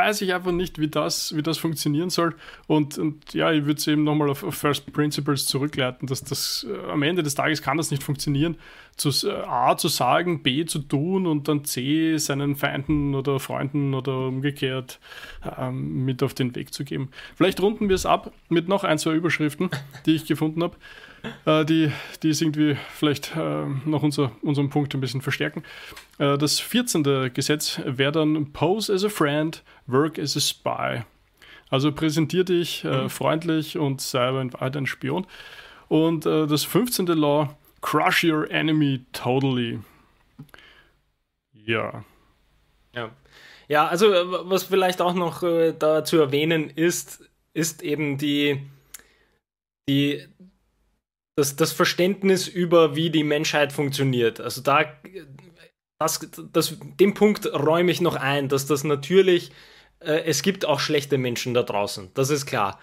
weiß 0.00 0.22
ich 0.22 0.32
einfach 0.32 0.52
nicht, 0.52 0.78
wie 0.78 0.88
das, 0.88 1.36
wie 1.36 1.42
das 1.42 1.58
funktionieren 1.58 2.10
soll. 2.10 2.34
Und, 2.66 2.96
und 2.96 3.34
ja, 3.34 3.52
ich 3.52 3.66
würde 3.66 3.78
es 3.78 3.86
eben 3.86 4.04
nochmal 4.04 4.30
auf, 4.30 4.42
auf, 4.42 4.54
First 4.54 4.92
Principles 4.92 5.46
zurückleiten, 5.46 6.06
dass 6.06 6.24
das 6.24 6.66
äh, 6.68 6.90
am 6.90 7.02
Ende 7.02 7.22
des 7.22 7.34
Tages 7.34 7.60
kann 7.60 7.76
das 7.76 7.90
nicht 7.90 8.02
funktionieren, 8.02 8.56
zu, 8.96 9.10
äh, 9.28 9.32
A 9.32 9.76
zu 9.76 9.88
sagen, 9.88 10.42
B 10.42 10.64
zu 10.64 10.78
tun 10.78 11.26
und 11.26 11.48
dann 11.48 11.64
C 11.64 12.16
seinen 12.16 12.56
Feinden 12.56 13.14
oder 13.14 13.40
Freunden 13.40 13.94
oder 13.94 14.28
umgekehrt 14.28 15.00
ähm, 15.58 16.04
mit 16.04 16.22
auf 16.22 16.32
den 16.34 16.54
Weg 16.54 16.72
zu 16.72 16.84
geben. 16.84 17.10
Vielleicht 17.36 17.60
runden 17.60 17.88
wir 17.88 17.94
es 17.94 18.06
ab 18.06 18.32
mit 18.48 18.68
noch 18.68 18.84
ein, 18.84 18.98
zwei 18.98 19.12
Überschriften, 19.12 19.68
die 20.06 20.14
ich 20.14 20.26
gefunden 20.26 20.62
habe 20.62 20.76
äh, 21.46 21.64
die, 21.64 21.92
die 22.22 22.30
es 22.30 22.40
irgendwie 22.40 22.76
vielleicht 22.94 23.36
äh, 23.36 23.66
noch 23.84 24.02
unser, 24.02 24.32
unseren 24.42 24.70
Punkt 24.70 24.94
ein 24.94 25.00
bisschen 25.00 25.20
verstärken. 25.20 25.62
Äh, 26.18 26.38
das 26.38 26.60
14. 26.60 27.32
Gesetz 27.32 27.80
wäre 27.84 28.12
dann 28.12 28.52
Pose 28.52 28.92
as 28.92 29.04
a 29.04 29.08
Friend, 29.08 29.62
Work 29.86 30.18
as 30.18 30.36
a 30.36 30.40
Spy. 30.40 31.04
Also 31.70 31.92
präsentier 31.92 32.44
dich 32.44 32.84
äh, 32.84 33.02
mhm. 33.02 33.10
freundlich 33.10 33.78
und 33.78 34.00
sei 34.00 34.26
aber 34.26 34.42
in 34.42 34.52
Wahrheit 34.52 34.76
ein 34.76 34.86
Spion. 34.86 35.26
Und 35.88 36.26
äh, 36.26 36.46
das 36.46 36.64
15. 36.64 37.06
Law, 37.06 37.56
Crush 37.80 38.24
your 38.24 38.50
enemy 38.50 39.04
totally. 39.12 39.80
Ja. 41.52 42.04
Ja. 42.94 43.10
Ja, 43.68 43.86
also 43.86 44.12
äh, 44.12 44.24
was 44.50 44.64
vielleicht 44.64 45.00
auch 45.00 45.14
noch 45.14 45.44
äh, 45.44 45.72
da 45.78 46.04
zu 46.04 46.18
erwähnen 46.18 46.70
ist, 46.70 47.22
ist 47.54 47.82
eben 47.82 48.18
die, 48.18 48.60
die, 49.88 50.26
das, 51.40 51.56
das 51.56 51.72
Verständnis 51.72 52.46
über, 52.46 52.94
wie 52.96 53.08
die 53.08 53.24
Menschheit 53.24 53.72
funktioniert. 53.72 54.40
Also 54.40 54.60
da, 54.60 54.84
das, 55.98 56.28
das, 56.52 56.76
den 57.00 57.14
Punkt 57.14 57.46
räume 57.46 57.90
ich 57.90 58.02
noch 58.02 58.14
ein, 58.14 58.48
dass 58.48 58.66
das 58.66 58.84
natürlich, 58.84 59.50
äh, 60.00 60.22
es 60.26 60.42
gibt 60.42 60.66
auch 60.66 60.80
schlechte 60.80 61.16
Menschen 61.16 61.54
da 61.54 61.62
draußen, 61.62 62.10
das 62.12 62.28
ist 62.28 62.44
klar. 62.44 62.78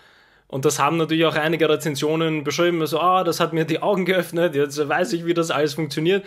Und 0.48 0.66
das 0.66 0.80
haben 0.80 0.98
natürlich 0.98 1.26
auch 1.26 1.36
einige 1.36 1.70
Rezensionen 1.70 2.44
beschrieben, 2.44 2.84
so, 2.88 3.00
ah, 3.00 3.24
das 3.24 3.40
hat 3.40 3.54
mir 3.54 3.66
die 3.66 3.82
Augen 3.82 4.06
geöffnet, 4.06 4.56
jetzt 4.56 4.78
weiß 4.90 5.14
ich, 5.14 5.26
wie 5.26 5.36
das 5.36 5.52
alles 5.52 5.76
funktioniert. 5.76 6.26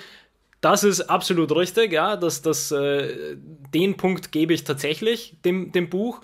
Das 0.61 0.85
ist 0.85 1.01
absolut 1.01 1.51
richtig, 1.57 1.91
ja, 1.93 2.17
das, 2.17 2.43
das, 2.43 2.71
äh, 2.71 3.37
den 3.75 3.97
Punkt 3.97 4.31
gebe 4.31 4.53
ich 4.55 4.63
tatsächlich 4.63 5.37
dem, 5.45 5.73
dem 5.73 5.91
Buch, 5.91 6.21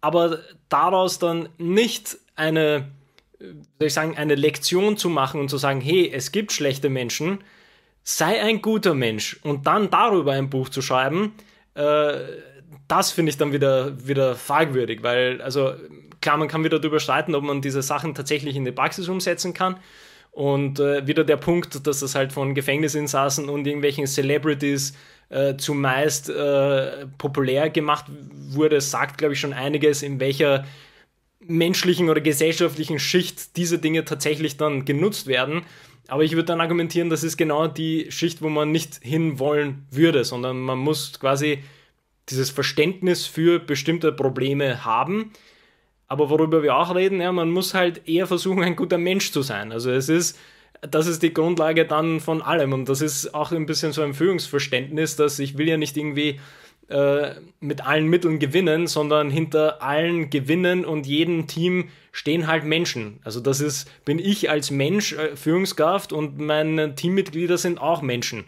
aber 0.00 0.40
daraus 0.68 1.20
dann 1.20 1.48
nicht 1.58 2.16
eine, 2.34 2.90
soll 3.38 3.86
ich 3.86 3.94
sagen, 3.94 4.16
eine 4.16 4.34
Lektion 4.34 4.96
zu 4.96 5.08
machen 5.08 5.40
und 5.40 5.48
zu 5.48 5.58
sagen, 5.58 5.80
hey, 5.80 6.10
es 6.12 6.32
gibt 6.32 6.52
schlechte 6.52 6.88
Menschen, 6.88 7.38
sei 8.02 8.40
ein 8.40 8.62
guter 8.62 8.94
Mensch 8.94 9.38
und 9.42 9.66
dann 9.66 9.90
darüber 9.90 10.32
ein 10.32 10.50
Buch 10.50 10.68
zu 10.68 10.82
schreiben, 10.82 11.34
äh, 11.74 12.18
das 12.88 13.12
finde 13.12 13.30
ich 13.30 13.36
dann 13.36 13.52
wieder, 13.52 14.06
wieder 14.06 14.34
fragwürdig, 14.34 15.02
weil, 15.02 15.42
also 15.42 15.74
klar, 16.20 16.36
man 16.36 16.48
kann 16.48 16.64
wieder 16.64 16.78
darüber 16.78 17.00
streiten, 17.00 17.34
ob 17.34 17.44
man 17.44 17.60
diese 17.60 17.82
Sachen 17.82 18.14
tatsächlich 18.14 18.56
in 18.56 18.64
die 18.64 18.72
Praxis 18.72 19.08
umsetzen 19.08 19.54
kann. 19.54 19.76
Und 20.30 20.78
äh, 20.78 21.06
wieder 21.06 21.24
der 21.24 21.36
Punkt, 21.36 21.86
dass 21.86 22.00
das 22.00 22.14
halt 22.14 22.32
von 22.32 22.54
Gefängnisinsassen 22.54 23.48
und 23.48 23.66
irgendwelchen 23.66 24.06
Celebrities 24.06 24.94
äh, 25.30 25.56
zumeist 25.56 26.30
äh, 26.30 27.06
populär 27.18 27.70
gemacht 27.70 28.06
wurde, 28.50 28.80
sagt, 28.80 29.18
glaube 29.18 29.34
ich, 29.34 29.40
schon 29.40 29.52
einiges, 29.52 30.02
in 30.02 30.20
welcher 30.20 30.64
menschlichen 31.48 32.08
oder 32.10 32.20
gesellschaftlichen 32.20 32.98
Schicht 32.98 33.56
diese 33.56 33.78
Dinge 33.78 34.04
tatsächlich 34.04 34.56
dann 34.56 34.84
genutzt 34.84 35.26
werden. 35.26 35.62
Aber 36.06 36.24
ich 36.24 36.32
würde 36.32 36.44
dann 36.44 36.60
argumentieren, 36.60 37.10
das 37.10 37.24
ist 37.24 37.36
genau 37.36 37.66
die 37.66 38.10
Schicht, 38.10 38.40
wo 38.40 38.48
man 38.48 38.70
nicht 38.70 39.00
hinwollen 39.02 39.86
würde, 39.90 40.24
sondern 40.24 40.60
man 40.60 40.78
muss 40.78 41.18
quasi 41.20 41.58
dieses 42.30 42.50
Verständnis 42.50 43.26
für 43.26 43.58
bestimmte 43.58 44.12
Probleme 44.12 44.84
haben. 44.84 45.32
Aber 46.06 46.30
worüber 46.30 46.62
wir 46.62 46.76
auch 46.76 46.94
reden, 46.94 47.20
ja, 47.20 47.30
man 47.32 47.50
muss 47.50 47.74
halt 47.74 48.08
eher 48.08 48.26
versuchen, 48.26 48.62
ein 48.62 48.76
guter 48.76 48.98
Mensch 48.98 49.32
zu 49.32 49.42
sein. 49.42 49.72
Also 49.72 49.90
es 49.90 50.08
ist, 50.08 50.38
das 50.80 51.06
ist 51.06 51.22
die 51.22 51.34
Grundlage 51.34 51.84
dann 51.84 52.20
von 52.20 52.40
allem. 52.40 52.72
Und 52.72 52.88
das 52.88 53.02
ist 53.02 53.34
auch 53.34 53.52
ein 53.52 53.66
bisschen 53.66 53.92
so 53.92 54.02
ein 54.02 54.14
Führungsverständnis, 54.14 55.16
dass 55.16 55.38
ich 55.38 55.58
will 55.58 55.68
ja 55.68 55.76
nicht 55.76 55.96
irgendwie 55.96 56.40
äh, 56.88 57.34
mit 57.60 57.86
allen 57.86 58.06
Mitteln 58.06 58.38
gewinnen, 58.38 58.86
sondern 58.86 59.30
hinter 59.30 59.82
allen 59.82 60.30
Gewinnen 60.30 60.84
und 60.84 61.06
jedem 61.06 61.46
Team 61.46 61.90
stehen 62.12 62.46
halt 62.46 62.64
Menschen. 62.64 63.20
Also 63.24 63.40
das 63.40 63.60
ist, 63.60 63.90
bin 64.06 64.18
ich 64.18 64.48
als 64.48 64.70
Mensch 64.70 65.12
äh, 65.12 65.36
Führungskraft 65.36 66.12
und 66.12 66.38
meine 66.38 66.94
Teammitglieder 66.94 67.58
sind 67.58 67.78
auch 67.78 68.00
Menschen. 68.00 68.44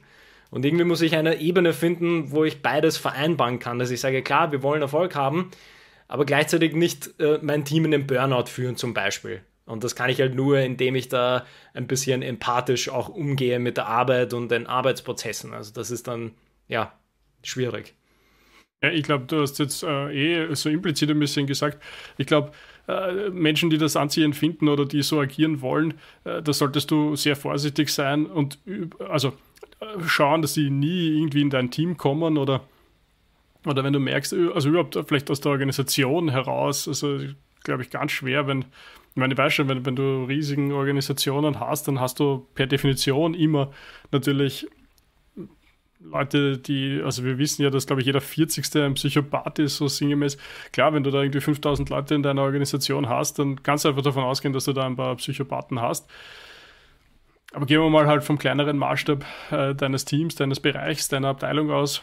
Und 0.50 0.64
irgendwie 0.64 0.84
muss 0.84 1.02
ich 1.02 1.16
eine 1.16 1.40
Ebene 1.40 1.72
finden, 1.72 2.32
wo 2.32 2.44
ich 2.44 2.62
beides 2.62 2.96
vereinbaren 2.96 3.58
kann. 3.58 3.78
Dass 3.78 3.90
ich 3.90 4.00
sage, 4.00 4.22
klar, 4.22 4.52
wir 4.52 4.62
wollen 4.62 4.82
Erfolg 4.82 5.14
haben, 5.14 5.50
aber 6.08 6.24
gleichzeitig 6.24 6.74
nicht 6.74 7.20
äh, 7.20 7.38
mein 7.42 7.64
Team 7.64 7.84
in 7.84 7.90
den 7.90 8.06
Burnout 8.06 8.46
führen 8.46 8.76
zum 8.76 8.94
Beispiel. 8.94 9.42
Und 9.66 9.84
das 9.84 9.94
kann 9.94 10.10
ich 10.10 10.20
halt 10.20 10.34
nur, 10.34 10.58
indem 10.58 10.96
ich 10.96 11.08
da 11.08 11.44
ein 11.74 11.86
bisschen 11.86 12.22
empathisch 12.22 12.88
auch 12.88 13.08
umgehe 13.08 13.60
mit 13.60 13.76
der 13.76 13.86
Arbeit 13.86 14.32
und 14.32 14.50
den 14.50 14.66
Arbeitsprozessen. 14.66 15.52
Also 15.52 15.72
das 15.72 15.92
ist 15.92 16.08
dann, 16.08 16.32
ja, 16.66 16.92
schwierig. 17.44 17.94
Ja, 18.82 18.90
ich 18.90 19.02
glaube, 19.02 19.26
du 19.26 19.42
hast 19.42 19.58
jetzt 19.58 19.82
äh, 19.82 20.46
eh 20.48 20.54
so 20.54 20.70
implizit 20.70 21.10
ein 21.10 21.18
bisschen 21.18 21.46
gesagt. 21.46 21.82
Ich 22.16 22.26
glaube, 22.26 22.52
äh, 22.88 23.28
Menschen, 23.28 23.68
die 23.68 23.76
das 23.76 23.94
anziehend 23.94 24.34
finden 24.36 24.68
oder 24.68 24.86
die 24.86 25.02
so 25.02 25.20
agieren 25.20 25.60
wollen, 25.60 25.94
äh, 26.24 26.40
da 26.42 26.52
solltest 26.54 26.90
du 26.90 27.14
sehr 27.14 27.36
vorsichtig 27.36 27.90
sein 27.92 28.24
und 28.26 28.58
also 29.10 29.28
äh, 29.80 30.00
schauen, 30.06 30.40
dass 30.40 30.54
sie 30.54 30.70
nie 30.70 31.18
irgendwie 31.18 31.42
in 31.42 31.50
dein 31.50 31.70
Team 31.70 31.98
kommen 31.98 32.38
oder, 32.38 32.62
oder 33.66 33.84
wenn 33.84 33.92
du 33.92 34.00
merkst, 34.00 34.34
also 34.54 34.70
überhaupt 34.70 34.98
vielleicht 35.06 35.30
aus 35.30 35.40
der 35.42 35.52
Organisation 35.52 36.30
heraus, 36.30 36.88
also 36.88 37.18
glaube 37.64 37.82
ich 37.82 37.90
ganz 37.90 38.12
schwer, 38.12 38.46
wenn, 38.46 38.60
ich 38.62 39.16
meine, 39.16 39.34
ich 39.34 39.38
weiß 39.38 39.52
schon, 39.52 39.68
wenn, 39.68 39.84
wenn 39.84 39.96
du 39.96 40.24
riesigen 40.24 40.72
Organisationen 40.72 41.60
hast, 41.60 41.86
dann 41.86 42.00
hast 42.00 42.18
du 42.20 42.46
per 42.54 42.66
Definition 42.66 43.34
immer 43.34 43.72
natürlich 44.10 44.66
Leute, 46.02 46.58
die, 46.58 47.00
also 47.04 47.24
wir 47.24 47.38
wissen 47.38 47.62
ja, 47.62 47.70
dass, 47.70 47.86
glaube 47.86 48.00
ich, 48.00 48.06
jeder 48.06 48.20
40. 48.20 48.76
ein 48.76 48.94
Psychopath 48.94 49.58
ist, 49.58 49.76
so 49.76 49.86
sinngemäß. 49.86 50.38
Klar, 50.72 50.94
wenn 50.94 51.04
du 51.04 51.10
da 51.10 51.22
irgendwie 51.22 51.40
5000 51.40 51.90
Leute 51.90 52.14
in 52.14 52.22
deiner 52.22 52.42
Organisation 52.42 53.08
hast, 53.08 53.38
dann 53.38 53.62
kannst 53.62 53.84
du 53.84 53.90
einfach 53.90 54.02
davon 54.02 54.24
ausgehen, 54.24 54.54
dass 54.54 54.64
du 54.64 54.72
da 54.72 54.86
ein 54.86 54.96
paar 54.96 55.16
Psychopathen 55.16 55.80
hast. 55.80 56.10
Aber 57.52 57.66
gehen 57.66 57.80
wir 57.80 57.90
mal 57.90 58.06
halt 58.06 58.24
vom 58.24 58.38
kleineren 58.38 58.78
Maßstab 58.78 59.24
äh, 59.50 59.74
deines 59.74 60.04
Teams, 60.04 60.36
deines 60.36 60.60
Bereichs, 60.60 61.08
deiner 61.08 61.28
Abteilung 61.28 61.70
aus. 61.70 62.02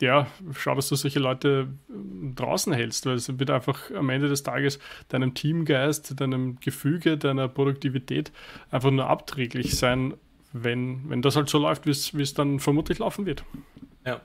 Ja, 0.00 0.26
schau, 0.52 0.74
dass 0.74 0.88
du 0.88 0.96
solche 0.96 1.20
Leute 1.20 1.68
äh, 1.88 2.34
draußen 2.34 2.72
hältst, 2.72 3.06
weil 3.06 3.14
es 3.14 3.38
wird 3.38 3.50
einfach 3.50 3.90
am 3.92 4.10
Ende 4.10 4.28
des 4.28 4.42
Tages 4.42 4.78
deinem 5.08 5.34
Teamgeist, 5.34 6.20
deinem 6.20 6.60
Gefüge, 6.60 7.16
deiner 7.16 7.48
Produktivität 7.48 8.32
einfach 8.70 8.90
nur 8.90 9.08
abträglich 9.08 9.76
sein 9.76 10.14
wenn, 10.52 11.08
wenn 11.08 11.22
das 11.22 11.36
halt 11.36 11.48
so 11.48 11.58
läuft, 11.58 11.86
wie 11.86 12.22
es 12.22 12.34
dann 12.34 12.60
vermutlich 12.60 12.98
laufen 12.98 13.26
wird. 13.26 13.44
Ja. 14.06 14.20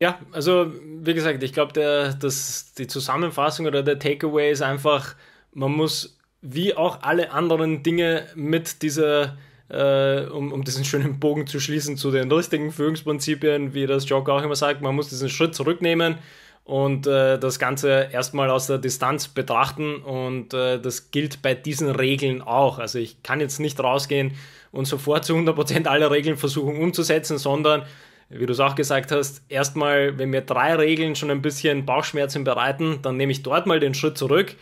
Ja, 0.00 0.20
also 0.30 0.72
wie 1.02 1.14
gesagt, 1.14 1.42
ich 1.42 1.52
glaube, 1.52 1.72
die 1.72 2.86
Zusammenfassung 2.86 3.66
oder 3.66 3.82
der 3.82 3.98
Takeaway 3.98 4.52
ist 4.52 4.62
einfach, 4.62 5.16
man 5.52 5.72
muss 5.72 6.18
wie 6.40 6.74
auch 6.74 7.02
alle 7.02 7.32
anderen 7.32 7.82
Dinge 7.82 8.26
mit 8.36 8.82
dieser, 8.82 9.36
äh, 9.68 10.20
um, 10.26 10.52
um 10.52 10.62
diesen 10.62 10.84
schönen 10.84 11.18
Bogen 11.18 11.48
zu 11.48 11.58
schließen 11.58 11.96
zu 11.96 12.12
den 12.12 12.30
richtigen 12.30 12.70
Führungsprinzipien, 12.70 13.74
wie 13.74 13.86
das 13.86 14.08
Joker 14.08 14.34
auch 14.34 14.42
immer 14.42 14.54
sagt, 14.54 14.82
man 14.82 14.94
muss 14.94 15.08
diesen 15.08 15.28
Schritt 15.28 15.56
zurücknehmen 15.56 16.18
und 16.62 17.08
äh, 17.08 17.38
das 17.38 17.58
Ganze 17.58 18.08
erstmal 18.12 18.50
aus 18.50 18.68
der 18.68 18.78
Distanz 18.78 19.26
betrachten 19.26 19.96
und 19.96 20.54
äh, 20.54 20.80
das 20.80 21.10
gilt 21.10 21.42
bei 21.42 21.54
diesen 21.54 21.90
Regeln 21.90 22.40
auch. 22.40 22.78
Also 22.78 23.00
ich 23.00 23.22
kann 23.24 23.40
jetzt 23.40 23.58
nicht 23.58 23.80
rausgehen 23.80 24.34
und 24.72 24.86
sofort 24.86 25.24
zu 25.24 25.34
100% 25.34 25.86
alle 25.86 26.10
Regeln 26.10 26.36
versuchen 26.36 26.76
umzusetzen, 26.76 27.38
sondern, 27.38 27.82
wie 28.28 28.46
du 28.46 28.52
es 28.52 28.60
auch 28.60 28.74
gesagt 28.74 29.12
hast, 29.12 29.42
erstmal, 29.48 30.18
wenn 30.18 30.30
mir 30.30 30.42
drei 30.42 30.74
Regeln 30.74 31.16
schon 31.16 31.30
ein 31.30 31.42
bisschen 31.42 31.86
Bauchschmerzen 31.86 32.44
bereiten, 32.44 33.00
dann 33.02 33.16
nehme 33.16 33.32
ich 33.32 33.42
dort 33.42 33.66
mal 33.66 33.80
den 33.80 33.94
Schritt 33.94 34.18
zurück, 34.18 34.54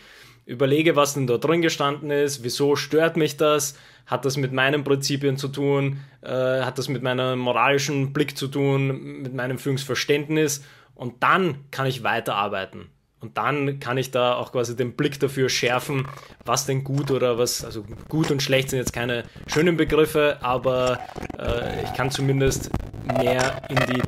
überlege, 0.47 0.95
was 0.95 1.14
denn 1.14 1.27
da 1.27 1.38
drin 1.38 1.62
gestanden 1.62 2.11
ist, 2.11 2.45
wieso 2.45 2.77
stört 2.77 3.16
mich 3.16 3.37
das, 3.37 3.77
hat 4.07 4.25
das 4.25 4.37
mit 4.37 4.53
meinen 4.53 4.85
Prinzipien 4.85 5.37
zu 5.37 5.49
tun, 5.49 6.01
äh, 6.23 6.31
hat 6.62 6.79
das 6.79 6.88
mit 6.88 7.03
meinem 7.03 7.40
moralischen 7.40 8.12
Blick 8.12 8.38
zu 8.38 8.47
tun, 8.47 9.23
mit 9.23 9.35
meinem 9.35 9.59
Führungsverständnis 9.59 10.64
und 10.95 11.23
dann 11.23 11.64
kann 11.73 11.87
ich 11.87 12.05
weiterarbeiten. 12.05 12.87
Und 13.20 13.38
dann 13.38 13.81
kann 13.81 13.96
ich 13.96 14.11
da 14.11 14.35
auch 14.35 14.52
quasi 14.52 14.76
den 14.76 14.92
Blick 14.92 15.18
dafür 15.18 15.48
schärfen, 15.48 16.07
was 16.44 16.66
denn 16.66 16.85
gut 16.85 17.11
oder 17.11 17.38
was, 17.38 17.64
also 17.64 17.85
gut 18.09 18.31
und 18.31 18.42
schlecht 18.42 18.70
sind 18.70 18.79
jetzt 18.79 18.92
keine 18.92 19.24
schönen 19.46 19.76
Begriffe, 19.76 20.37
aber 20.42 20.98
äh, 21.38 21.83
ich 21.83 21.92
kann 21.94 22.11
zumindest 22.11 22.70
mehr 23.18 23.62
in 23.70 23.76
die 23.87 24.02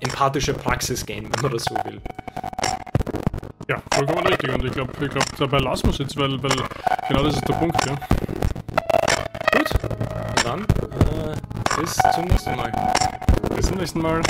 empathische 0.00 0.52
Praxis 0.52 1.06
gehen, 1.06 1.28
wenn 1.32 1.42
man 1.42 1.52
das 1.52 1.64
so 1.64 1.74
will. 1.76 2.00
Ja, 3.68 3.82
vollkommen 3.94 4.26
richtig. 4.26 4.52
Und 4.52 4.64
ich 4.64 4.72
glaube, 4.72 4.92
ich 5.00 5.10
glaub, 5.10 5.36
dabei 5.38 5.58
lassen 5.58 5.84
wir 5.84 5.90
es 5.92 5.98
jetzt, 5.98 6.16
weil, 6.16 6.42
weil 6.42 6.56
genau 7.08 7.22
das 7.22 7.36
ist 7.36 7.48
der 7.48 7.54
Punkt, 7.54 7.76
ja. 7.86 7.94
Gut, 9.52 9.70
und 9.82 10.44
dann 10.44 10.60
äh, 10.60 11.80
bis 11.80 11.94
zum 12.14 12.24
nächsten 12.24 12.56
Mal. 12.56 12.72
Bis 13.56 13.66
zum 13.66 13.78
nächsten 13.78 14.00
Mal. 14.00 14.20